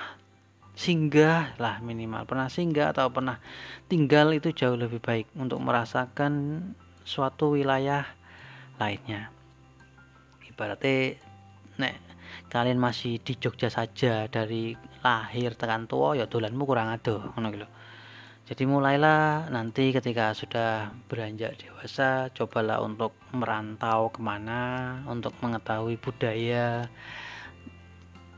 singgah 0.78 1.58
lah 1.60 1.84
minimal. 1.84 2.24
Pernah 2.24 2.48
singgah 2.48 2.96
atau 2.96 3.12
pernah 3.12 3.42
tinggal 3.92 4.32
itu 4.32 4.56
jauh 4.56 4.80
lebih 4.80 5.04
baik 5.04 5.28
untuk 5.36 5.60
merasakan 5.60 6.64
suatu 7.04 7.58
wilayah 7.58 8.08
lainnya. 8.80 9.34
Ibaratnya 10.48 11.20
nek 11.80 11.96
kalian 12.52 12.78
masih 12.78 13.18
di 13.24 13.40
Jogja 13.40 13.72
saja 13.72 14.30
dari 14.30 14.78
lahir 15.02 15.56
tekan 15.56 15.88
tua 15.88 16.14
ya 16.14 16.28
dolanmu 16.30 16.64
kurang 16.68 16.92
aduh 16.92 17.34
ngono 17.34 17.48
gitu 17.56 17.68
jadi 18.50 18.66
mulailah 18.66 19.54
nanti 19.54 19.94
ketika 19.94 20.34
sudah 20.34 20.90
beranjak 21.06 21.62
dewasa 21.62 22.34
cobalah 22.34 22.82
untuk 22.82 23.14
merantau 23.32 24.10
ke 24.10 24.20
mana 24.20 24.98
untuk 25.06 25.38
mengetahui 25.42 26.02
budaya 26.02 26.90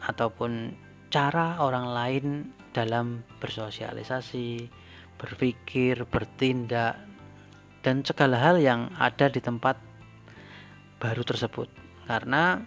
ataupun 0.04 0.76
cara 1.12 1.60
orang 1.64 1.86
lain 1.92 2.26
dalam 2.72 3.24
bersosialisasi 3.40 4.68
berpikir 5.20 6.08
bertindak 6.08 6.98
dan 7.86 8.02
segala 8.02 8.40
hal 8.40 8.58
yang 8.58 8.90
ada 8.98 9.28
di 9.30 9.38
tempat 9.38 9.78
baru 10.98 11.22
tersebut. 11.22 11.68
Karena 12.10 12.62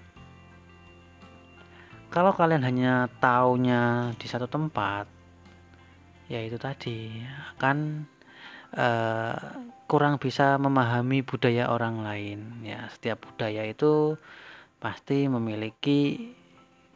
kalau 2.14 2.30
kalian 2.30 2.62
hanya 2.62 3.10
taunya 3.18 4.14
di 4.14 4.30
satu 4.30 4.46
tempat 4.46 5.10
ya 6.30 6.38
itu 6.46 6.54
tadi 6.62 7.10
akan 7.58 8.06
uh, 8.78 9.34
kurang 9.90 10.22
bisa 10.22 10.54
memahami 10.62 11.26
budaya 11.26 11.74
orang 11.74 12.06
lain. 12.06 12.62
Ya 12.62 12.86
setiap 12.94 13.26
budaya 13.26 13.66
itu 13.66 14.14
pasti 14.78 15.26
memiliki 15.26 16.30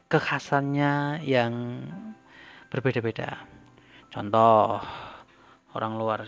kekhasannya 0.06 1.26
yang 1.26 1.82
berbeda-beda. 2.70 3.42
Contoh 4.14 4.78
orang 5.74 5.98
luar 5.98 6.20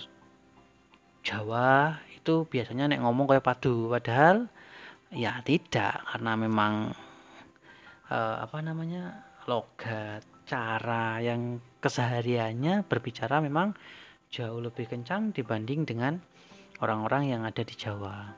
Jawa 1.22 2.00
itu 2.10 2.42
biasanya 2.50 2.90
nek 2.90 3.06
ngomong 3.06 3.30
kayak 3.30 3.46
padu 3.46 3.86
padahal 3.86 4.50
ya 5.14 5.38
tidak 5.46 6.02
karena 6.10 6.32
memang 6.34 6.90
uh, 8.10 8.36
apa 8.44 8.58
namanya 8.60 9.24
logat 9.48 10.26
cara 10.44 11.22
yang 11.22 11.62
kesehariannya 11.80 12.84
berbicara 12.84 13.38
memang 13.40 13.72
jauh 14.28 14.58
lebih 14.58 14.90
kencang 14.90 15.30
dibanding 15.30 15.86
dengan 15.86 16.18
orang-orang 16.82 17.30
yang 17.30 17.42
ada 17.46 17.62
di 17.62 17.74
Jawa. 17.74 18.34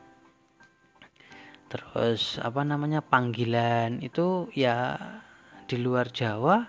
Terus 1.73 2.37
apa 2.37 2.63
namanya 2.69 3.01
panggilan 3.01 4.05
itu 4.05 4.53
ya 4.53 5.01
di 5.65 5.81
luar 5.81 6.13
Jawa 6.13 6.69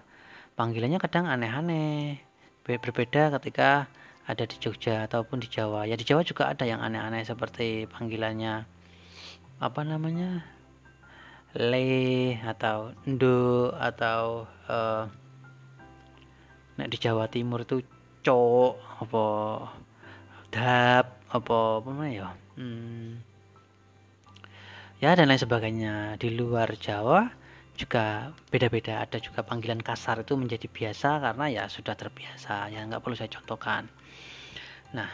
panggilannya 0.56 1.00
kadang 1.02 1.28
aneh-aneh. 1.28 2.24
Berbeda 2.64 3.28
ketika 3.40 3.92
ada 4.24 4.48
di 4.48 4.56
Jogja 4.56 5.04
ataupun 5.04 5.44
di 5.44 5.52
Jawa. 5.52 5.84
Ya 5.84 6.00
di 6.00 6.08
Jawa 6.08 6.24
juga 6.24 6.48
ada 6.48 6.64
yang 6.64 6.80
aneh-aneh 6.80 7.28
seperti 7.28 7.92
panggilannya 7.92 8.64
apa 9.60 9.82
namanya 9.84 10.48
le 11.54 12.34
atau 12.42 12.90
ndo 13.06 13.70
atau 13.78 14.50
uh, 14.66 15.06
nek 16.82 16.90
di 16.90 16.98
Jawa 16.98 17.30
Timur 17.30 17.62
itu 17.62 17.86
cok 18.26 19.06
apa 19.06 19.26
dap 20.50 21.06
apa 21.30 21.58
apa 21.82 22.06
ya? 22.10 22.30
Hmm, 22.58 23.22
ya 24.98 25.14
dan 25.14 25.30
lain 25.30 25.42
sebagainya. 25.42 26.18
Di 26.18 26.34
luar 26.34 26.74
Jawa 26.78 27.30
juga 27.78 28.34
beda-beda. 28.50 29.06
Ada 29.06 29.22
juga 29.22 29.46
panggilan 29.46 29.82
kasar 29.82 30.26
itu 30.26 30.34
menjadi 30.34 30.66
biasa 30.66 31.22
karena 31.22 31.46
ya 31.50 31.64
sudah 31.70 31.94
terbiasa. 31.94 32.74
Ya 32.74 32.82
nggak 32.86 33.02
perlu 33.02 33.14
saya 33.14 33.30
contohkan. 33.30 33.90
Nah 34.94 35.10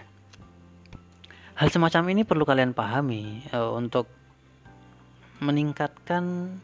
hal 1.60 1.68
semacam 1.68 2.16
ini 2.16 2.24
perlu 2.24 2.48
kalian 2.48 2.72
pahami 2.72 3.44
uh, 3.52 3.76
untuk 3.76 4.19
meningkatkan 5.40 6.56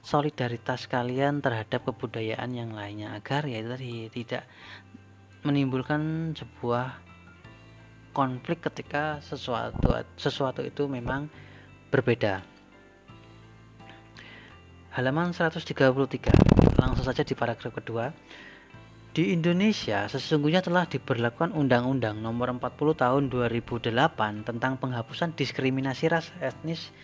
solidaritas 0.00 0.88
kalian 0.88 1.44
terhadap 1.44 1.84
kebudayaan 1.84 2.56
yang 2.56 2.72
lainnya 2.72 3.12
agar 3.18 3.44
ya 3.44 3.60
tadi 3.66 4.08
tidak 4.08 4.48
menimbulkan 5.44 6.32
sebuah 6.36 7.00
konflik 8.16 8.64
ketika 8.64 9.22
sesuatu 9.22 9.94
sesuatu 10.18 10.60
itu 10.64 10.88
memang 10.90 11.30
berbeda. 11.90 12.42
Halaman 14.90 15.30
133. 15.30 15.70
Langsung 16.74 17.06
saja 17.06 17.22
di 17.22 17.34
paragraf 17.38 17.70
kedua. 17.70 18.10
Di 19.10 19.34
Indonesia 19.34 20.06
sesungguhnya 20.06 20.62
telah 20.62 20.86
diberlakukan 20.86 21.50
Undang-Undang 21.50 22.22
Nomor 22.22 22.54
40 22.58 22.94
Tahun 22.94 23.22
2008 23.26 23.90
tentang 24.46 24.78
penghapusan 24.78 25.34
diskriminasi 25.34 26.06
ras 26.06 26.30
etnis 26.38 26.94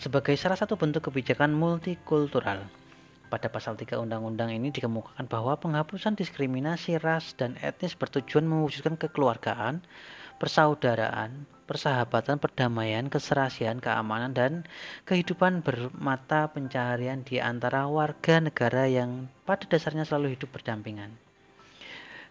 sebagai 0.00 0.32
salah 0.40 0.56
satu 0.56 0.80
bentuk 0.80 1.12
kebijakan 1.12 1.52
multikultural. 1.52 2.64
Pada 3.28 3.46
pasal 3.52 3.76
3 3.76 4.00
undang-undang 4.00 4.50
ini 4.50 4.72
dikemukakan 4.72 5.28
bahwa 5.28 5.54
penghapusan 5.60 6.18
diskriminasi 6.18 6.98
ras 6.98 7.36
dan 7.36 7.54
etnis 7.62 7.94
bertujuan 7.94 8.42
mewujudkan 8.42 8.98
kekeluargaan, 8.98 9.84
persaudaraan, 10.40 11.46
persahabatan, 11.68 12.42
perdamaian, 12.42 13.06
keserasian, 13.06 13.78
keamanan, 13.78 14.34
dan 14.34 14.52
kehidupan 15.06 15.62
bermata 15.62 16.50
pencaharian 16.50 17.22
di 17.22 17.38
antara 17.38 17.86
warga 17.86 18.42
negara 18.42 18.90
yang 18.90 19.30
pada 19.46 19.68
dasarnya 19.68 20.02
selalu 20.02 20.34
hidup 20.34 20.50
berdampingan. 20.50 21.14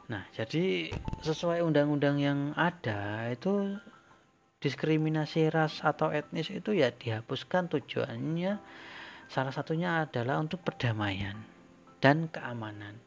Nah, 0.10 0.26
jadi 0.34 0.90
sesuai 1.22 1.62
undang-undang 1.62 2.18
yang 2.18 2.52
ada 2.58 3.30
itu 3.30 3.78
diskriminasi 4.60 5.48
ras 5.48 5.80
atau 5.80 6.12
etnis 6.12 6.52
itu 6.52 6.76
ya 6.76 6.92
dihapuskan 6.92 7.72
tujuannya 7.72 8.60
salah 9.32 9.54
satunya 9.56 10.04
adalah 10.04 10.40
untuk 10.44 10.60
perdamaian 10.68 11.40
dan 12.04 12.28
keamanan. 12.28 13.00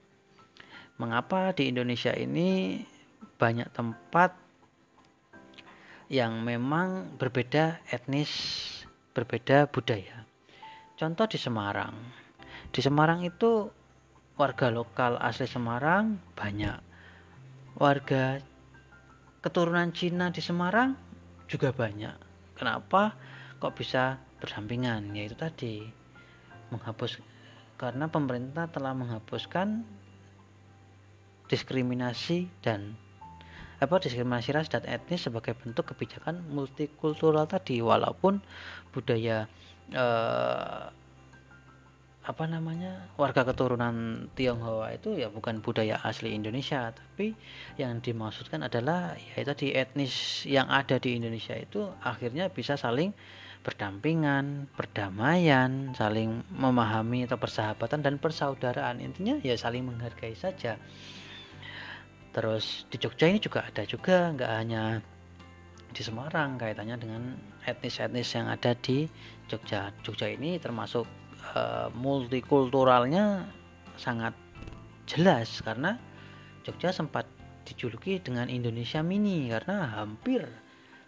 Mengapa 0.96 1.52
di 1.52 1.68
Indonesia 1.68 2.12
ini 2.16 2.80
banyak 3.36 3.68
tempat 3.74 4.32
yang 6.12 6.44
memang 6.44 7.16
berbeda 7.16 7.80
etnis, 7.88 8.30
berbeda 9.16 9.68
budaya. 9.68 10.24
Contoh 10.94 11.26
di 11.26 11.40
Semarang. 11.40 11.96
Di 12.70 12.80
Semarang 12.84 13.24
itu 13.24 13.66
warga 14.38 14.68
lokal 14.70 15.18
asli 15.18 15.48
Semarang 15.48 16.20
banyak. 16.36 16.78
Warga 17.80 18.38
keturunan 19.42 19.90
Cina 19.90 20.30
di 20.30 20.38
Semarang 20.38 20.94
juga 21.52 21.68
banyak. 21.76 22.16
Kenapa 22.56 23.12
kok 23.60 23.76
bisa 23.76 24.16
bersampingan? 24.40 25.12
Yaitu 25.12 25.36
tadi 25.36 25.84
menghapus 26.72 27.20
karena 27.76 28.08
pemerintah 28.08 28.72
telah 28.72 28.96
menghapuskan 28.96 29.84
diskriminasi 31.52 32.48
dan 32.64 32.96
apa 33.82 33.98
diskriminasi 33.98 34.54
ras 34.54 34.70
dan 34.70 34.86
etnis 34.88 35.26
sebagai 35.26 35.52
bentuk 35.58 35.90
kebijakan 35.92 36.40
multikultural 36.48 37.44
tadi 37.44 37.82
walaupun 37.82 38.38
budaya 38.94 39.50
eh, 39.90 40.86
apa 42.22 42.46
namanya 42.46 43.10
warga 43.18 43.42
keturunan 43.42 44.28
Tionghoa 44.38 44.94
itu 44.94 45.18
ya 45.18 45.26
bukan 45.26 45.58
budaya 45.58 45.98
asli 46.06 46.30
Indonesia 46.30 46.94
tapi 46.94 47.34
yang 47.74 47.98
dimaksudkan 47.98 48.62
adalah 48.62 49.18
ya 49.18 49.42
di 49.58 49.74
etnis 49.74 50.46
yang 50.46 50.70
ada 50.70 51.02
di 51.02 51.18
Indonesia 51.18 51.58
itu 51.58 51.90
akhirnya 51.98 52.46
bisa 52.46 52.78
saling 52.78 53.10
berdampingan, 53.62 54.66
perdamaian, 54.74 55.94
saling 55.94 56.42
memahami 56.50 57.26
atau 57.26 57.38
persahabatan 57.38 58.02
dan 58.02 58.18
persaudaraan 58.18 58.98
intinya 58.98 59.38
ya 59.38 59.54
saling 59.54 59.86
menghargai 59.86 60.34
saja. 60.34 60.76
Terus 62.34 62.90
di 62.90 62.98
Jogja 62.98 63.30
ini 63.30 63.38
juga 63.38 63.62
ada 63.62 63.86
juga 63.86 64.34
nggak 64.34 64.50
hanya 64.50 64.98
di 65.92 66.02
Semarang 66.02 66.58
kaitannya 66.58 66.96
dengan 66.98 67.22
etnis-etnis 67.62 68.34
yang 68.34 68.50
ada 68.50 68.74
di 68.74 69.06
Jogja. 69.46 69.94
Jogja 70.02 70.26
ini 70.26 70.58
termasuk 70.58 71.06
uh, 71.54 71.88
multikulturalnya 71.94 73.48
sangat 73.96 74.34
jelas 75.06 75.60
karena 75.60 75.98
Jogja 76.62 76.94
sempat 76.94 77.26
dijuluki 77.66 78.18
dengan 78.22 78.50
Indonesia 78.50 79.02
mini 79.02 79.50
karena 79.50 79.86
hampir 79.98 80.46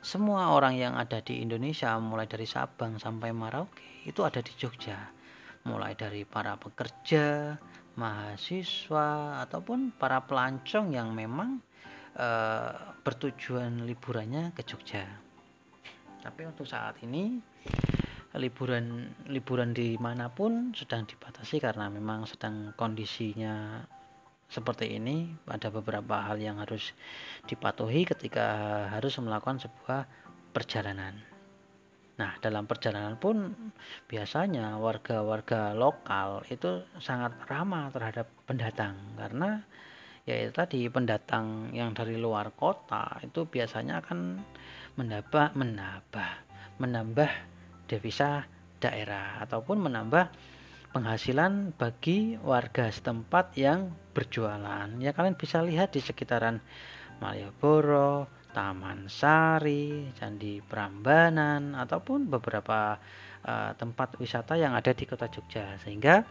semua 0.04 0.52
orang 0.52 0.76
yang 0.76 0.94
ada 1.00 1.24
di 1.24 1.40
Indonesia 1.40 1.96
mulai 1.96 2.28
dari 2.28 2.44
Sabang 2.44 3.00
sampai 3.00 3.32
Merauke 3.32 4.04
itu 4.04 4.20
ada 4.20 4.44
di 4.44 4.52
Jogja. 4.60 5.00
Mulai 5.64 5.96
dari 5.96 6.28
para 6.28 6.60
pekerja 6.60 7.56
mahasiswa 7.96 9.40
ataupun 9.48 9.96
para 9.96 10.20
pelancong 10.28 10.92
yang 10.92 11.16
memang 11.16 11.56
uh, 12.20 12.92
bertujuan 13.00 13.88
liburannya 13.88 14.52
ke 14.52 14.60
Jogja. 14.68 15.08
Tapi 16.20 16.42
untuk 16.44 16.68
saat 16.68 17.00
ini 17.00 17.40
liburan 18.34 19.14
liburan 19.30 19.70
di 19.70 19.94
mana 19.94 20.26
pun 20.26 20.74
sedang 20.74 21.06
dibatasi 21.06 21.62
karena 21.62 21.86
memang 21.86 22.26
sedang 22.26 22.74
kondisinya 22.74 23.86
seperti 24.50 24.98
ini 24.98 25.30
ada 25.50 25.70
beberapa 25.70 26.26
hal 26.30 26.38
yang 26.38 26.58
harus 26.62 26.94
dipatuhi 27.46 28.06
ketika 28.06 28.46
harus 28.90 29.18
melakukan 29.18 29.62
sebuah 29.62 30.06
perjalanan. 30.54 31.18
Nah, 32.14 32.38
dalam 32.38 32.70
perjalanan 32.70 33.18
pun 33.18 33.50
biasanya 34.06 34.78
warga-warga 34.78 35.74
lokal 35.74 36.46
itu 36.46 36.86
sangat 37.02 37.34
ramah 37.50 37.90
terhadap 37.90 38.30
pendatang 38.46 38.94
karena 39.18 39.58
ya 40.22 40.46
itu 40.46 40.54
tadi 40.54 40.86
pendatang 40.86 41.74
yang 41.74 41.90
dari 41.90 42.14
luar 42.14 42.54
kota 42.54 43.18
itu 43.26 43.42
biasanya 43.50 43.98
akan 43.98 44.38
menambah 44.94 45.58
menambah 45.58 46.30
menambah 46.78 47.53
devisa 47.94 48.50
daerah 48.82 49.38
ataupun 49.46 49.86
menambah 49.86 50.26
penghasilan 50.90 51.74
bagi 51.78 52.38
warga 52.42 52.90
setempat 52.90 53.54
yang 53.54 53.94
berjualan. 54.14 54.86
Ya 54.98 55.10
kalian 55.14 55.38
bisa 55.38 55.62
lihat 55.62 55.94
di 55.94 56.02
sekitaran 56.02 56.58
Malioboro, 57.18 58.26
Taman 58.54 59.10
Sari, 59.10 60.14
Candi 60.14 60.62
Prambanan 60.62 61.74
ataupun 61.74 62.30
beberapa 62.30 62.98
uh, 63.42 63.70
tempat 63.74 64.18
wisata 64.22 64.54
yang 64.54 64.78
ada 64.78 64.94
di 64.94 65.02
Kota 65.06 65.26
Jogja 65.26 65.74
sehingga 65.82 66.22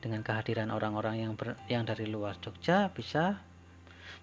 dengan 0.00 0.24
kehadiran 0.24 0.72
orang-orang 0.72 1.20
yang 1.20 1.32
ber, 1.36 1.56
yang 1.68 1.84
dari 1.84 2.08
luar 2.08 2.40
Jogja 2.40 2.88
bisa 2.92 3.40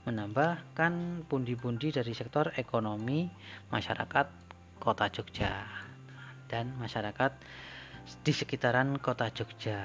menambahkan 0.05 1.25
pundi-pundi 1.29 1.93
dari 1.93 2.13
sektor 2.17 2.49
ekonomi 2.57 3.29
masyarakat 3.69 4.25
Kota 4.81 5.13
Jogja 5.13 5.90
dan 6.51 6.75
masyarakat 6.75 7.31
di 8.27 8.33
sekitaran 8.35 8.99
kota 8.99 9.31
Jogja. 9.31 9.79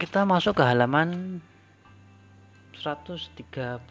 Kita 0.00 0.24
masuk 0.24 0.56
ke 0.56 0.64
halaman 0.64 1.40
134. 2.72 3.84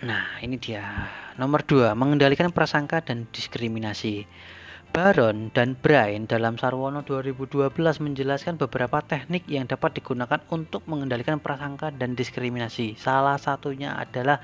Nah, 0.00 0.24
ini 0.40 0.56
dia. 0.56 0.82
Nomor 1.36 1.60
2, 1.66 1.92
mengendalikan 1.92 2.48
prasangka 2.50 3.04
dan 3.04 3.28
diskriminasi. 3.30 4.24
Baron 4.90 5.54
dan 5.54 5.78
Brain 5.78 6.26
dalam 6.26 6.58
Sarwono 6.58 7.06
2012 7.06 7.70
menjelaskan 8.02 8.58
beberapa 8.58 8.98
teknik 8.98 9.46
yang 9.46 9.70
dapat 9.70 10.02
digunakan 10.02 10.42
untuk 10.50 10.82
mengendalikan 10.90 11.38
prasangka 11.38 11.94
dan 11.94 12.18
diskriminasi. 12.18 12.98
Salah 12.98 13.38
satunya 13.38 13.94
adalah 13.94 14.42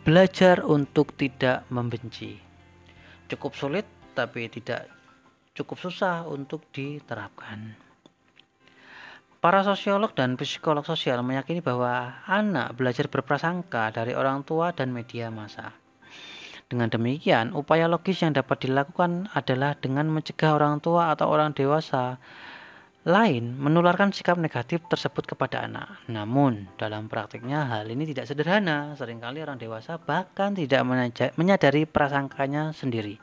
belajar 0.00 0.64
untuk 0.64 1.12
tidak 1.12 1.68
membenci. 1.68 2.40
Cukup 3.28 3.52
sulit 3.52 3.84
tapi 4.16 4.48
tidak 4.48 4.88
cukup 5.52 5.76
susah 5.76 6.24
untuk 6.24 6.64
diterapkan. 6.72 7.76
Para 9.44 9.60
sosiolog 9.60 10.16
dan 10.16 10.40
psikolog 10.40 10.88
sosial 10.88 11.20
meyakini 11.20 11.60
bahwa 11.60 12.24
anak 12.24 12.80
belajar 12.80 13.12
berprasangka 13.12 13.92
dari 13.92 14.16
orang 14.16 14.40
tua 14.40 14.72
dan 14.72 14.88
media 14.88 15.28
massa. 15.28 15.81
Dengan 16.72 16.88
demikian, 16.88 17.52
upaya 17.52 17.84
logis 17.84 18.24
yang 18.24 18.32
dapat 18.32 18.64
dilakukan 18.64 19.28
adalah 19.36 19.76
dengan 19.76 20.08
mencegah 20.08 20.56
orang 20.56 20.80
tua 20.80 21.12
atau 21.12 21.28
orang 21.28 21.52
dewasa 21.52 22.16
lain 23.04 23.60
menularkan 23.60 24.08
sikap 24.08 24.40
negatif 24.40 24.80
tersebut 24.88 25.28
kepada 25.28 25.68
anak. 25.68 26.00
Namun, 26.08 26.72
dalam 26.80 27.12
praktiknya 27.12 27.68
hal 27.68 27.92
ini 27.92 28.08
tidak 28.08 28.24
sederhana. 28.24 28.96
Seringkali 28.96 29.44
orang 29.44 29.60
dewasa 29.60 30.00
bahkan 30.00 30.56
tidak 30.56 30.80
menyadari 31.36 31.84
prasangkanya 31.84 32.72
sendiri. 32.72 33.20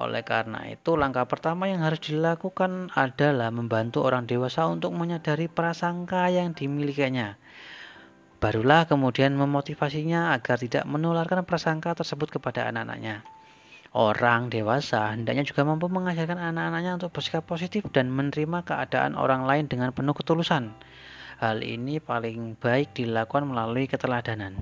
Oleh 0.00 0.24
karena 0.24 0.72
itu, 0.72 0.96
langkah 0.96 1.28
pertama 1.28 1.68
yang 1.68 1.84
harus 1.84 2.00
dilakukan 2.00 2.88
adalah 2.96 3.52
membantu 3.52 4.08
orang 4.08 4.24
dewasa 4.24 4.64
untuk 4.64 4.96
menyadari 4.96 5.52
prasangka 5.52 6.32
yang 6.32 6.56
dimilikinya 6.56 7.36
Barulah 8.38 8.86
kemudian 8.86 9.34
memotivasinya 9.34 10.30
agar 10.30 10.62
tidak 10.62 10.86
menularkan 10.86 11.42
prasangka 11.42 11.90
tersebut 11.98 12.38
kepada 12.38 12.70
anak-anaknya. 12.70 13.26
Orang 13.90 14.46
dewasa 14.46 15.10
hendaknya 15.10 15.42
juga 15.42 15.66
mampu 15.66 15.90
mengajarkan 15.90 16.38
anak-anaknya 16.38 17.02
untuk 17.02 17.10
bersikap 17.10 17.42
positif 17.50 17.82
dan 17.90 18.14
menerima 18.14 18.62
keadaan 18.62 19.18
orang 19.18 19.42
lain 19.42 19.66
dengan 19.66 19.90
penuh 19.90 20.14
ketulusan. 20.14 20.70
Hal 21.42 21.66
ini 21.66 21.98
paling 21.98 22.54
baik 22.62 22.94
dilakukan 22.94 23.50
melalui 23.50 23.90
keteladanan. 23.90 24.54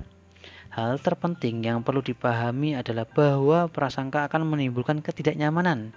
Hal 0.73 0.97
terpenting 0.97 1.61
yang 1.61 1.85
perlu 1.85 2.01
dipahami 2.01 2.73
adalah 2.73 3.05
bahwa 3.05 3.69
prasangka 3.69 4.25
akan 4.25 4.45
menimbulkan 4.45 5.05
ketidaknyamanan, 5.05 5.93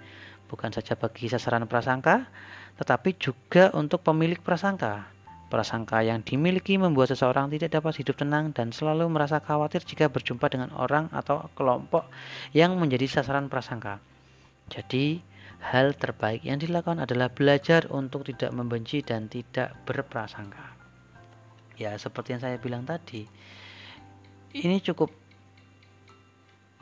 bukan 0.53 0.69
saja 0.69 0.93
bagi 0.93 1.33
sasaran 1.33 1.65
prasangka, 1.65 2.29
tetapi 2.77 3.17
juga 3.17 3.73
untuk 3.73 4.05
pemilik 4.05 4.37
prasangka. 4.37 5.20
Prasangka 5.51 5.99
yang 5.99 6.23
dimiliki 6.23 6.79
membuat 6.79 7.11
seseorang 7.11 7.51
tidak 7.51 7.75
dapat 7.75 7.99
hidup 7.99 8.15
tenang 8.15 8.55
dan 8.55 8.71
selalu 8.71 9.11
merasa 9.11 9.43
khawatir 9.43 9.83
jika 9.83 10.07
berjumpa 10.07 10.47
dengan 10.47 10.71
orang 10.79 11.11
atau 11.11 11.51
kelompok 11.59 12.07
yang 12.55 12.79
menjadi 12.79 13.19
sasaran 13.19 13.51
prasangka. 13.51 13.99
Jadi, 14.71 15.19
hal 15.59 15.91
terbaik 15.99 16.47
yang 16.47 16.55
dilakukan 16.55 17.03
adalah 17.03 17.27
belajar 17.27 17.83
untuk 17.91 18.23
tidak 18.23 18.55
membenci 18.55 19.03
dan 19.03 19.27
tidak 19.27 19.75
berprasangka. 19.83 20.71
Ya, 21.75 21.99
seperti 21.99 22.39
yang 22.39 22.41
saya 22.47 22.55
bilang 22.55 22.87
tadi, 22.87 23.27
ini 24.55 24.79
cukup 24.79 25.11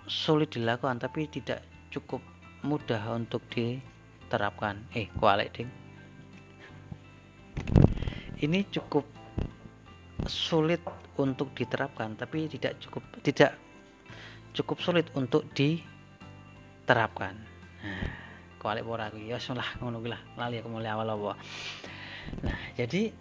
sulit 0.05 0.53
dilakukan 0.53 1.01
tapi 1.01 1.25
tidak 1.25 1.65
cukup 1.89 2.21
mudah 2.62 3.01
untuk 3.17 3.41
diterapkan. 3.49 4.86
Eh, 4.93 5.10
kualik 5.17 5.58
ding 5.58 5.88
ini 8.39 8.65
cukup 8.71 9.06
sulit 10.28 10.84
untuk 11.15 11.52
diterapkan 11.56 12.15
tapi 12.19 12.47
tidak 12.52 12.80
cukup 12.84 13.04
tidak 13.23 13.56
cukup 14.56 14.78
sulit 14.84 15.08
untuk 15.15 15.47
diterapkan. 15.56 17.36
Nah 17.84 18.08
kualik 18.60 18.84
ya 19.23 19.39
lah 19.56 19.69
ngono 19.80 20.04
lah 20.04 20.19
lali 20.36 20.60
aku 20.60 20.67
mulai 20.67 20.91
awal 20.91 21.15
apa. 21.15 21.32
Nah 22.43 22.60
jadi 22.75 23.15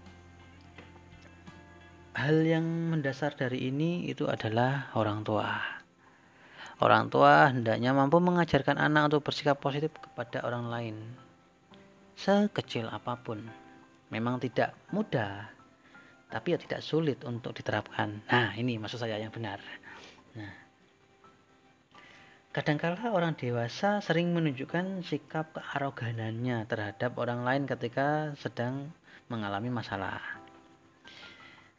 hal 2.19 2.37
yang 2.43 2.67
mendasar 2.91 3.39
dari 3.39 3.71
ini 3.71 4.11
itu 4.11 4.27
adalah 4.27 4.91
orang 4.99 5.23
tua. 5.23 5.79
Orang 6.79 7.11
tua 7.11 7.51
hendaknya 7.51 7.91
mampu 7.91 8.23
mengajarkan 8.23 8.79
anak 8.79 9.11
untuk 9.11 9.27
bersikap 9.27 9.59
positif 9.59 9.91
kepada 9.99 10.47
orang 10.47 10.71
lain 10.71 10.97
sekecil 12.19 12.91
apa 12.91 13.15
pun 13.15 13.39
memang 14.09 14.41
tidak 14.41 14.77
mudah 14.93 15.59
tapi 16.29 16.53
ya 16.53 16.59
tidak 16.61 16.85
sulit 16.85 17.25
untuk 17.25 17.57
diterapkan. 17.57 18.21
Nah 18.29 18.53
ini 18.53 18.77
maksud 18.77 19.01
saya 19.01 19.17
yang 19.17 19.33
benar. 19.33 19.61
Nah 20.37 20.53
kadangkala 22.53 23.13
orang 23.13 23.37
dewasa 23.37 24.01
sering 24.05 24.35
menunjukkan 24.37 25.05
sikap 25.07 25.57
kearoganannya 25.57 26.65
terhadap 26.69 27.17
orang 27.17 27.45
lain 27.45 27.65
ketika 27.65 28.37
sedang 28.37 28.93
mengalami 29.33 29.73
masalah. 29.73 30.21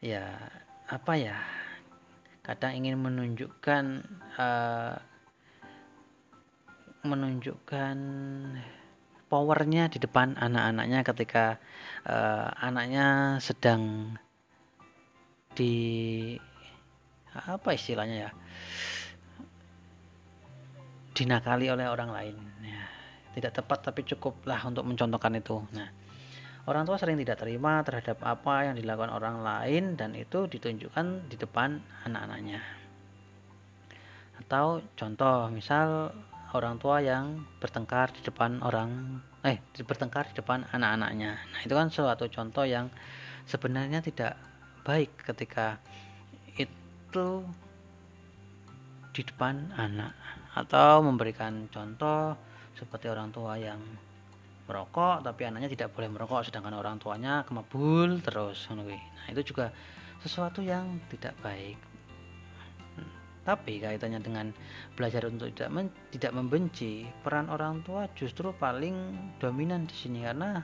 Ya 0.02 0.50
apa 0.90 1.14
ya? 1.14 1.38
Kadang 2.40 2.74
ingin 2.74 2.98
menunjukkan 2.98 3.84
uh, 4.40 4.96
menunjukkan 7.06 7.96
powernya 9.30 9.86
di 9.86 10.02
depan 10.02 10.34
anak-anaknya 10.34 11.06
ketika 11.06 11.62
uh, 12.02 12.50
anaknya 12.58 13.38
sedang 13.38 14.12
di 15.54 16.34
apa 17.30 17.70
istilahnya 17.70 18.26
ya 18.26 18.30
dinakali 21.14 21.70
oleh 21.70 21.86
orang 21.86 22.10
lain. 22.10 22.36
Ya, 22.64 22.82
tidak 23.38 23.62
tepat 23.62 23.78
tapi 23.86 24.02
cukuplah 24.02 24.58
untuk 24.66 24.82
mencontohkan 24.82 25.38
itu. 25.38 25.62
Nah 25.70 25.88
orang 26.66 26.82
tua 26.82 26.98
sering 26.98 27.18
tidak 27.22 27.38
terima 27.38 27.86
terhadap 27.86 28.18
apa 28.26 28.66
yang 28.66 28.74
dilakukan 28.74 29.14
orang 29.14 29.46
lain 29.46 29.94
dan 29.94 30.18
itu 30.18 30.50
ditunjukkan 30.50 31.30
di 31.30 31.36
depan 31.38 31.78
anak-anaknya. 32.08 32.60
Atau 34.42 34.82
contoh 34.98 35.52
misal 35.52 36.10
orang 36.54 36.76
tua 36.82 36.98
yang 37.02 37.46
bertengkar 37.62 38.10
di 38.14 38.20
depan 38.26 38.62
orang 38.62 39.20
eh 39.46 39.62
bertengkar 39.80 40.30
di 40.30 40.34
depan 40.38 40.66
anak-anaknya. 40.70 41.32
Nah, 41.38 41.60
itu 41.64 41.74
kan 41.74 41.88
suatu 41.88 42.28
contoh 42.28 42.66
yang 42.66 42.90
sebenarnya 43.46 44.02
tidak 44.02 44.36
baik 44.84 45.14
ketika 45.22 45.78
itu 46.58 47.28
di 49.10 49.22
depan 49.24 49.74
anak. 49.78 50.12
Atau 50.50 51.06
memberikan 51.06 51.70
contoh 51.70 52.34
seperti 52.74 53.06
orang 53.06 53.30
tua 53.30 53.54
yang 53.54 53.78
merokok 54.70 55.26
tapi 55.26 55.50
anaknya 55.50 55.66
tidak 55.74 55.90
boleh 55.90 56.06
merokok 56.06 56.46
sedangkan 56.46 56.78
orang 56.78 57.02
tuanya 57.02 57.42
kemabul 57.42 58.22
terus 58.22 58.70
nah 58.70 59.26
itu 59.26 59.42
juga 59.42 59.74
sesuatu 60.22 60.62
yang 60.62 61.02
tidak 61.10 61.34
baik 61.42 61.89
tapi 63.50 63.82
kaitannya 63.82 64.22
dengan 64.22 64.46
belajar 64.94 65.26
untuk 65.26 65.50
tidak 65.50 65.70
men, 65.74 65.90
tidak 66.14 66.30
membenci, 66.30 67.10
peran 67.26 67.50
orang 67.50 67.82
tua 67.82 68.06
justru 68.14 68.54
paling 68.54 68.94
dominan 69.42 69.90
di 69.90 69.96
sini 69.98 70.22
karena 70.22 70.62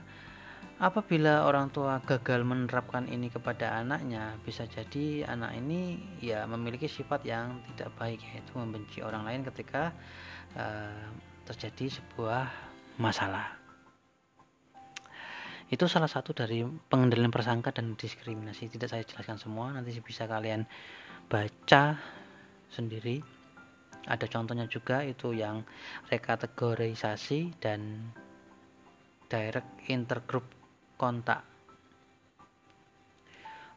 apabila 0.79 1.51
orang 1.51 1.75
tua 1.75 1.99
gagal 2.07 2.47
menerapkan 2.47 3.11
ini 3.11 3.27
kepada 3.27 3.83
anaknya, 3.83 4.39
bisa 4.47 4.71
jadi 4.71 5.27
anak 5.27 5.59
ini 5.59 5.99
ya 6.23 6.47
memiliki 6.47 6.87
sifat 6.87 7.27
yang 7.27 7.59
tidak 7.75 7.91
baik 7.99 8.23
yaitu 8.23 8.53
membenci 8.55 9.03
orang 9.03 9.27
lain 9.27 9.43
ketika 9.51 9.91
uh, 10.55 11.11
terjadi 11.51 11.99
sebuah 11.99 12.47
masalah. 13.03 13.57
Itu 15.67 15.91
salah 15.91 16.07
satu 16.07 16.31
dari 16.31 16.63
pengendalian 16.63 17.35
persangka 17.35 17.75
dan 17.75 17.99
diskriminasi. 17.99 18.71
Tidak 18.71 18.87
saya 18.87 19.03
jelaskan 19.03 19.43
semua, 19.43 19.75
nanti 19.75 19.99
bisa 19.99 20.31
kalian 20.31 20.63
baca 21.27 21.99
sendiri. 22.73 23.21
Ada 24.07 24.31
contohnya 24.31 24.71
juga 24.71 25.03
itu 25.03 25.35
yang 25.35 25.67
rekategorisasi 26.09 27.59
dan 27.59 28.11
direct 29.27 29.91
intergroup 29.91 30.47
kontak. 30.95 31.43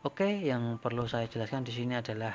Oke 0.06 0.40
yang 0.40 0.80
perlu 0.80 1.10
saya 1.10 1.28
jelaskan 1.28 1.68
di 1.68 1.76
sini 1.76 2.00
adalah 2.00 2.32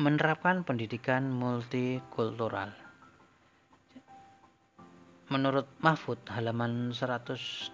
menerapkan 0.00 0.64
pendidikan 0.64 1.28
multikultural 1.28 2.79
Menurut 5.30 5.70
Mahfud 5.78 6.18
halaman 6.26 6.90
135 6.90 7.70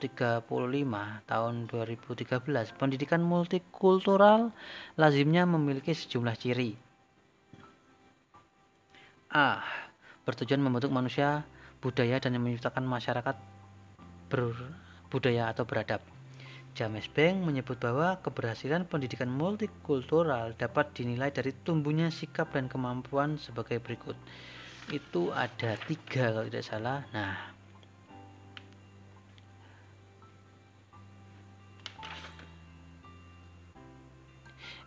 tahun 1.25 1.55
2013, 1.73 2.45
pendidikan 2.77 3.25
multikultural 3.25 4.53
lazimnya 5.01 5.49
memiliki 5.49 5.97
sejumlah 5.97 6.37
ciri. 6.37 6.77
A. 9.33 9.65
Bertujuan 10.29 10.61
membentuk 10.61 10.93
manusia, 10.93 11.49
budaya 11.81 12.21
dan 12.21 12.37
menciptakan 12.37 12.85
masyarakat 12.85 13.41
berbudaya 14.29 15.49
atau 15.49 15.65
beradab. 15.65 16.05
James 16.77 17.09
Bank 17.09 17.41
menyebut 17.41 17.81
bahwa 17.81 18.21
keberhasilan 18.21 18.85
pendidikan 18.85 19.33
multikultural 19.33 20.53
dapat 20.61 20.93
dinilai 20.93 21.33
dari 21.33 21.57
tumbuhnya 21.65 22.13
sikap 22.13 22.53
dan 22.53 22.69
kemampuan 22.69 23.41
sebagai 23.41 23.81
berikut 23.81 24.13
itu 24.95 25.35
ada 25.35 25.75
tiga 25.91 26.31
kalau 26.31 26.47
tidak 26.47 26.63
salah. 26.67 27.03
Nah. 27.11 27.35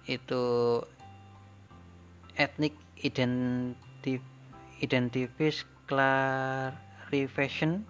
Itu 0.08 0.82
ethnic 2.40 2.74
identif 3.04 4.24
identifis 4.80 5.68
clarification 5.86 7.84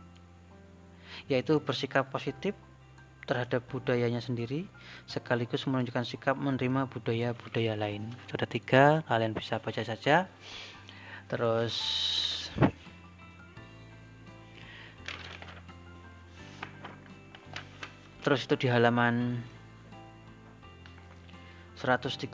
yaitu 1.29 1.61
bersikap 1.61 2.09
positif 2.09 2.57
terhadap 3.29 3.61
budayanya 3.69 4.25
sendiri 4.25 4.65
sekaligus 5.05 5.69
menunjukkan 5.69 6.01
sikap 6.01 6.33
menerima 6.33 6.89
budaya-budaya 6.89 7.77
lain. 7.77 8.09
Sudah 8.25 8.49
tiga, 8.49 9.05
kalian 9.05 9.37
bisa 9.37 9.61
baca 9.61 9.85
saja 9.85 10.25
terus 11.29 11.77
terus 18.25 18.41
itu 18.49 18.55
di 18.57 18.67
halaman 18.67 19.37
137 21.79 22.27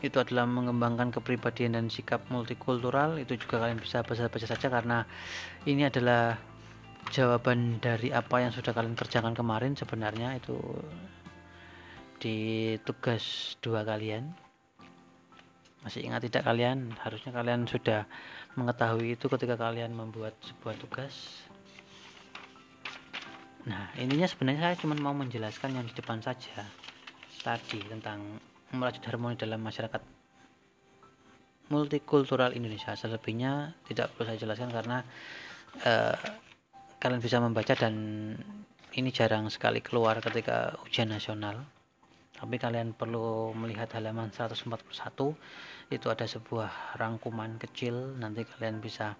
itu 0.00 0.16
adalah 0.16 0.48
mengembangkan 0.48 1.12
kepribadian 1.12 1.76
dan 1.76 1.86
sikap 1.92 2.24
multikultural. 2.32 3.20
Itu 3.20 3.36
juga 3.36 3.60
kalian 3.60 3.84
bisa 3.84 4.00
baca-baca 4.00 4.46
saja 4.48 4.72
karena 4.72 5.04
ini 5.68 5.84
adalah 5.84 6.40
jawaban 7.12 7.76
dari 7.84 8.08
apa 8.08 8.40
yang 8.40 8.48
sudah 8.48 8.72
kalian 8.72 8.96
kerjakan 8.96 9.36
kemarin. 9.36 9.76
Sebenarnya 9.76 10.40
itu 10.40 10.56
di 12.16 12.76
tugas 12.84 13.56
dua 13.60 13.84
kalian 13.84 14.49
masih 15.80 16.04
ingat 16.04 16.26
tidak 16.28 16.44
kalian? 16.44 16.92
Harusnya 17.00 17.32
kalian 17.32 17.64
sudah 17.64 18.04
mengetahui 18.56 19.16
itu 19.16 19.26
ketika 19.28 19.56
kalian 19.56 19.96
membuat 19.96 20.36
sebuah 20.44 20.76
tugas. 20.76 21.44
Nah, 23.68 23.92
ininya 24.00 24.24
sebenarnya 24.24 24.72
saya 24.72 24.76
cuma 24.80 24.96
mau 24.96 25.12
menjelaskan 25.12 25.76
yang 25.76 25.84
di 25.84 25.92
depan 25.92 26.20
saja 26.24 26.64
tadi 27.40 27.80
tentang 27.84 28.40
merajut 28.72 29.04
harmoni 29.08 29.36
dalam 29.36 29.60
masyarakat 29.60 30.00
multikultural 31.72 32.52
Indonesia. 32.52 32.92
Selebihnya 32.96 33.76
tidak 33.88 34.12
perlu 34.16 34.32
saya 34.32 34.38
jelaskan 34.40 34.70
karena 34.72 34.98
uh, 35.86 36.16
kalian 37.00 37.20
bisa 37.22 37.40
membaca 37.40 37.72
dan 37.72 37.94
ini 38.96 39.08
jarang 39.14 39.46
sekali 39.48 39.80
keluar 39.80 40.18
ketika 40.18 40.76
ujian 40.84 41.08
nasional 41.08 41.62
tapi 42.40 42.56
kalian 42.56 42.96
perlu 42.96 43.52
melihat 43.52 43.92
halaman 44.00 44.32
141 44.32 44.80
itu 45.92 46.06
ada 46.08 46.24
sebuah 46.24 46.96
rangkuman 46.96 47.60
kecil. 47.60 48.16
Nanti 48.16 48.48
kalian 48.48 48.80
bisa 48.80 49.12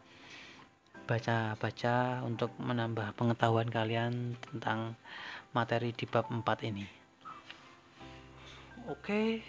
baca-baca 1.04 2.24
untuk 2.24 2.56
menambah 2.56 3.12
pengetahuan 3.20 3.68
kalian 3.68 4.40
tentang 4.40 4.96
materi 5.52 5.92
di 5.92 6.08
bab 6.08 6.32
4 6.32 6.40
ini. 6.64 6.88
Oke 8.88 9.44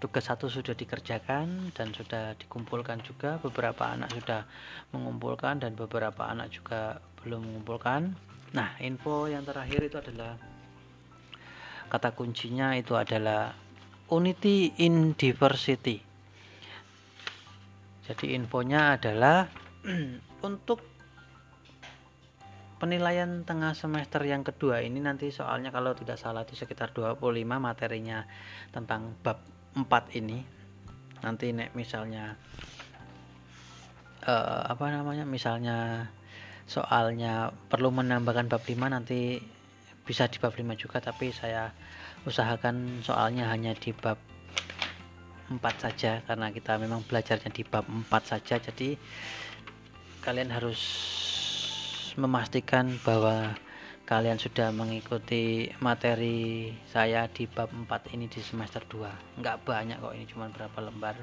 tugas 0.00 0.26
satu 0.26 0.48
sudah 0.48 0.72
dikerjakan 0.72 1.70
dan 1.76 1.94
sudah 1.94 2.34
dikumpulkan 2.42 3.04
juga. 3.06 3.38
Beberapa 3.38 3.86
anak 3.86 4.10
sudah 4.18 4.48
mengumpulkan 4.90 5.62
dan 5.62 5.78
beberapa 5.78 6.26
anak 6.26 6.50
juga 6.50 6.98
belum 7.22 7.44
mengumpulkan. 7.46 8.16
Nah 8.56 8.74
info 8.82 9.30
yang 9.30 9.46
terakhir 9.46 9.86
itu 9.86 10.00
adalah 10.00 10.34
kata 11.90 12.14
kuncinya 12.14 12.78
itu 12.78 12.94
adalah 12.94 13.50
unity 14.06 14.78
in 14.78 15.18
diversity. 15.18 15.98
Jadi 18.06 18.34
infonya 18.34 18.94
adalah 18.94 19.50
untuk 20.48 20.82
penilaian 22.80 23.44
tengah 23.44 23.76
semester 23.76 24.24
yang 24.24 24.40
kedua 24.40 24.80
ini 24.80 25.04
nanti 25.04 25.28
soalnya 25.28 25.68
kalau 25.68 25.92
tidak 25.92 26.16
salah 26.16 26.48
itu 26.48 26.56
sekitar 26.56 26.96
25 26.96 27.20
materinya 27.58 28.24
tentang 28.72 29.18
bab 29.20 29.42
4 29.74 30.18
ini. 30.18 30.40
Nanti 31.20 31.52
nek 31.52 31.76
misalnya 31.76 32.38
uh, 34.24 34.62
apa 34.64 34.84
namanya 34.88 35.28
misalnya 35.28 36.08
soalnya 36.64 37.52
perlu 37.68 37.92
menambahkan 37.92 38.48
bab 38.48 38.62
5 38.64 38.78
nanti 38.88 39.42
bisa 40.10 40.26
di 40.26 40.42
bab 40.42 40.58
5 40.58 40.66
juga 40.74 40.98
tapi 40.98 41.30
saya 41.30 41.70
usahakan 42.26 42.98
soalnya 43.06 43.46
hanya 43.46 43.78
di 43.78 43.94
bab 43.94 44.18
4 45.46 45.62
saja 45.78 46.18
karena 46.26 46.50
kita 46.50 46.74
memang 46.82 47.06
belajarnya 47.06 47.50
di 47.54 47.62
bab 47.62 47.86
4 47.86 48.10
saja. 48.26 48.58
Jadi 48.58 48.98
kalian 50.18 50.50
harus 50.50 50.82
memastikan 52.18 52.98
bahwa 53.06 53.54
kalian 54.02 54.42
sudah 54.42 54.74
mengikuti 54.74 55.70
materi 55.78 56.74
saya 56.90 57.30
di 57.30 57.46
bab 57.46 57.70
4 57.70 58.10
ini 58.18 58.26
di 58.26 58.42
semester 58.42 58.82
2 58.82 59.38
nggak 59.38 59.62
banyak 59.62 60.02
kok 60.02 60.14
ini 60.18 60.26
cuma 60.26 60.50
berapa 60.50 60.78
lembar. 60.82 61.14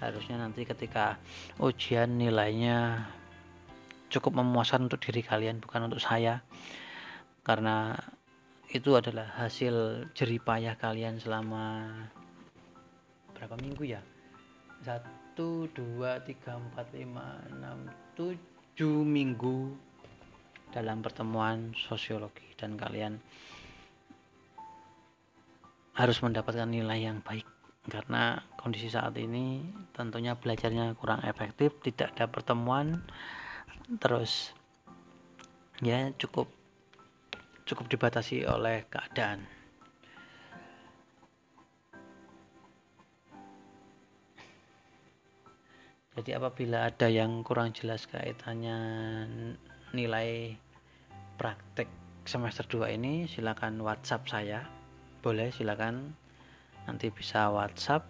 Harusnya 0.00 0.40
nanti 0.40 0.64
ketika 0.64 1.20
ujian 1.60 2.16
nilainya 2.16 3.08
cukup 4.08 4.40
memuaskan 4.40 4.88
untuk 4.88 5.04
diri 5.04 5.20
kalian 5.20 5.60
bukan 5.60 5.88
untuk 5.88 6.00
saya. 6.00 6.40
Karena 7.42 7.96
itu 8.72 8.96
adalah 8.96 9.28
hasil 9.36 10.08
jeripayah 10.16 10.80
kalian 10.80 11.20
selama 11.20 11.92
berapa 13.36 13.52
minggu 13.60 13.84
ya? 13.84 14.00
Satu 14.80 15.68
dua 15.76 16.24
tiga 16.24 16.56
empat 16.56 16.88
lima 16.96 17.36
enam 17.52 17.84
tujuh 18.16 19.04
minggu 19.04 19.76
dalam 20.72 21.04
pertemuan 21.04 21.76
sosiologi. 21.76 22.48
Dan 22.56 22.80
kalian 22.80 23.20
harus 25.92 26.18
mendapatkan 26.24 26.64
nilai 26.64 27.04
yang 27.04 27.20
baik. 27.20 27.44
Karena 27.84 28.40
kondisi 28.56 28.88
saat 28.88 29.12
ini 29.20 29.60
tentunya 29.92 30.32
belajarnya 30.32 30.96
kurang 30.96 31.20
efektif 31.28 31.76
tidak 31.84 32.16
ada 32.16 32.24
pertemuan. 32.24 33.04
Terus 34.00 34.56
ya 35.84 36.08
cukup 36.16 36.61
cukup 37.66 37.86
dibatasi 37.90 38.46
oleh 38.46 38.86
keadaan. 38.90 39.62
Jadi 46.12 46.36
apabila 46.36 46.92
ada 46.92 47.08
yang 47.08 47.40
kurang 47.40 47.72
jelas 47.72 48.04
kaitannya 48.04 48.76
nilai 49.96 50.60
praktek 51.40 51.88
semester 52.28 52.68
2 52.68 53.00
ini 53.00 53.24
silakan 53.24 53.80
WhatsApp 53.80 54.28
saya. 54.28 54.60
Boleh 55.24 55.48
silakan. 55.48 56.12
Nanti 56.84 57.08
bisa 57.08 57.48
WhatsApp 57.48 58.04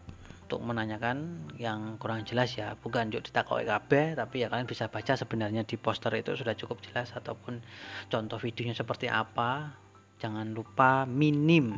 untuk 0.52 0.68
menanyakan 0.68 1.48
yang 1.56 1.96
kurang 1.96 2.28
jelas 2.28 2.52
ya. 2.60 2.76
Bukan 2.76 3.08
yuk 3.08 3.24
ditakoi 3.24 3.64
KB 3.64 4.20
tapi 4.20 4.44
ya 4.44 4.52
kalian 4.52 4.68
bisa 4.68 4.92
baca 4.92 5.16
sebenarnya 5.16 5.64
di 5.64 5.80
poster 5.80 6.12
itu 6.12 6.36
sudah 6.36 6.52
cukup 6.52 6.84
jelas 6.84 7.08
ataupun 7.16 7.64
contoh 8.12 8.36
videonya 8.36 8.76
seperti 8.76 9.08
apa. 9.08 9.72
Jangan 10.20 10.52
lupa 10.52 11.08
minim 11.08 11.72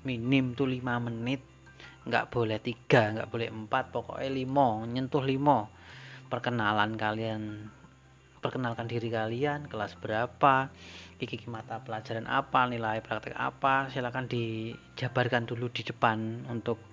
minim 0.00 0.56
tuh 0.56 0.64
5 0.64 0.80
menit. 0.80 1.44
Nggak 2.08 2.32
boleh 2.32 2.56
tiga 2.64 3.12
nggak 3.12 3.28
boleh 3.28 3.52
empat 3.52 3.92
pokoknya 3.92 4.32
limo 4.32 4.80
nyentuh 4.88 5.20
limo 5.20 5.68
perkenalan 6.32 6.96
kalian 6.96 7.68
perkenalkan 8.40 8.88
diri 8.88 9.12
kalian 9.12 9.68
kelas 9.68 10.00
berapa 10.00 10.72
gigi 11.20 11.44
mata 11.52 11.84
pelajaran 11.84 12.24
apa 12.24 12.64
nilai 12.64 13.04
praktek 13.04 13.36
apa. 13.36 13.92
Silahkan 13.92 14.24
dijabarkan 14.24 15.44
dulu 15.44 15.68
di 15.68 15.84
depan 15.84 16.48
untuk 16.48 16.89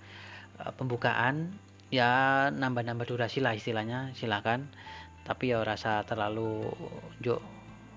pembukaan 0.76 1.54
ya 1.88 2.46
nambah-nambah 2.52 3.08
durasi 3.08 3.40
lah 3.40 3.56
istilahnya 3.56 4.12
silakan. 4.14 4.68
Tapi 5.24 5.52
ya 5.52 5.60
rasa 5.60 6.02
terlalu 6.08 6.72
jo 7.20 7.36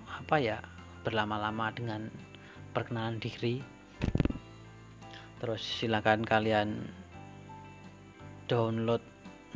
apa 0.04 0.36
ya 0.36 0.58
berlama-lama 1.02 1.72
dengan 1.72 2.12
perkenalan 2.76 3.18
diri. 3.18 3.64
Terus 5.40 5.62
silakan 5.62 6.22
kalian 6.22 6.86
download 8.46 9.02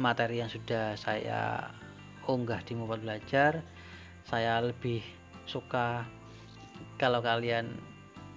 materi 0.00 0.40
yang 0.42 0.50
sudah 0.50 0.96
saya 0.98 1.70
unggah 2.26 2.60
di 2.64 2.74
mobile 2.74 3.04
belajar. 3.04 3.62
Saya 4.26 4.58
lebih 4.58 5.04
suka 5.46 6.02
kalau 6.98 7.22
kalian 7.22 7.70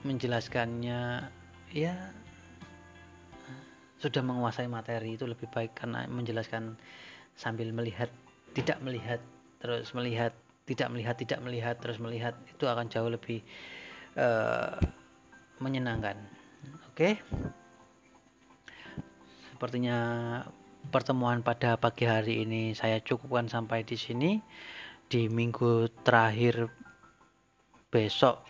menjelaskannya 0.06 1.28
ya 1.74 1.96
sudah 4.00 4.24
menguasai 4.24 4.72
materi 4.72 5.20
itu 5.20 5.28
lebih 5.28 5.52
baik 5.52 5.76
karena 5.76 6.08
menjelaskan 6.08 6.80
sambil 7.36 7.72
melihat 7.76 8.08
tidak 8.56 8.80
melihat 8.80 9.20
terus 9.60 9.92
melihat 9.92 10.32
tidak 10.64 10.88
melihat 10.92 11.16
tidak 11.20 11.40
melihat 11.44 11.76
terus 11.84 12.00
melihat 12.00 12.34
itu 12.48 12.64
akan 12.64 12.88
jauh 12.88 13.12
lebih 13.12 13.44
uh, 14.16 14.80
menyenangkan 15.60 16.16
oke 16.88 16.96
okay? 16.96 17.14
sepertinya 19.52 19.98
pertemuan 20.88 21.44
pada 21.44 21.76
pagi 21.76 22.08
hari 22.08 22.48
ini 22.48 22.72
saya 22.72 23.04
cukupkan 23.04 23.52
sampai 23.52 23.84
di 23.84 24.00
sini 24.00 24.40
di 25.12 25.28
minggu 25.28 25.92
terakhir 26.08 26.72
besok 27.92 28.46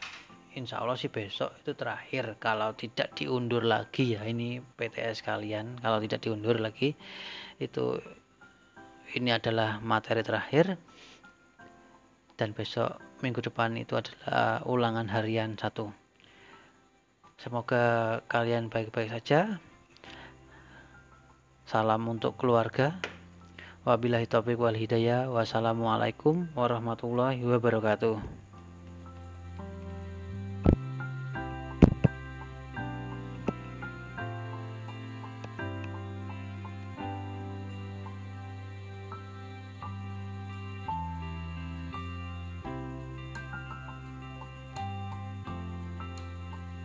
insya 0.57 0.81
Allah 0.81 0.97
sih 0.97 1.11
besok 1.11 1.53
itu 1.61 1.77
terakhir. 1.77 2.37
Kalau 2.41 2.73
tidak 2.73 3.13
diundur 3.13 3.61
lagi 3.61 4.17
ya 4.17 4.25
ini 4.25 4.61
PTS 4.61 5.21
kalian 5.21 5.77
kalau 5.77 6.01
tidak 6.01 6.25
diundur 6.25 6.57
lagi 6.57 6.97
itu 7.61 7.99
ini 9.13 9.29
adalah 9.33 9.81
materi 9.81 10.21
terakhir. 10.25 10.77
Dan 12.39 12.55
besok 12.55 12.97
minggu 13.19 13.43
depan 13.43 13.75
itu 13.75 13.99
adalah 13.99 14.63
ulangan 14.63 15.11
harian 15.11 15.59
satu. 15.59 15.91
Semoga 17.35 18.19
kalian 18.31 18.71
baik-baik 18.71 19.11
saja. 19.11 19.59
Salam 21.67 22.07
untuk 22.07 22.39
keluarga. 22.39 22.97
Wabillahi 23.83 24.27
taufiq 24.27 24.59
wal 24.59 24.75
hidayah. 24.75 25.27
Wassalamualaikum 25.31 26.51
warahmatullahi 26.55 27.43
wabarakatuh. 27.43 28.48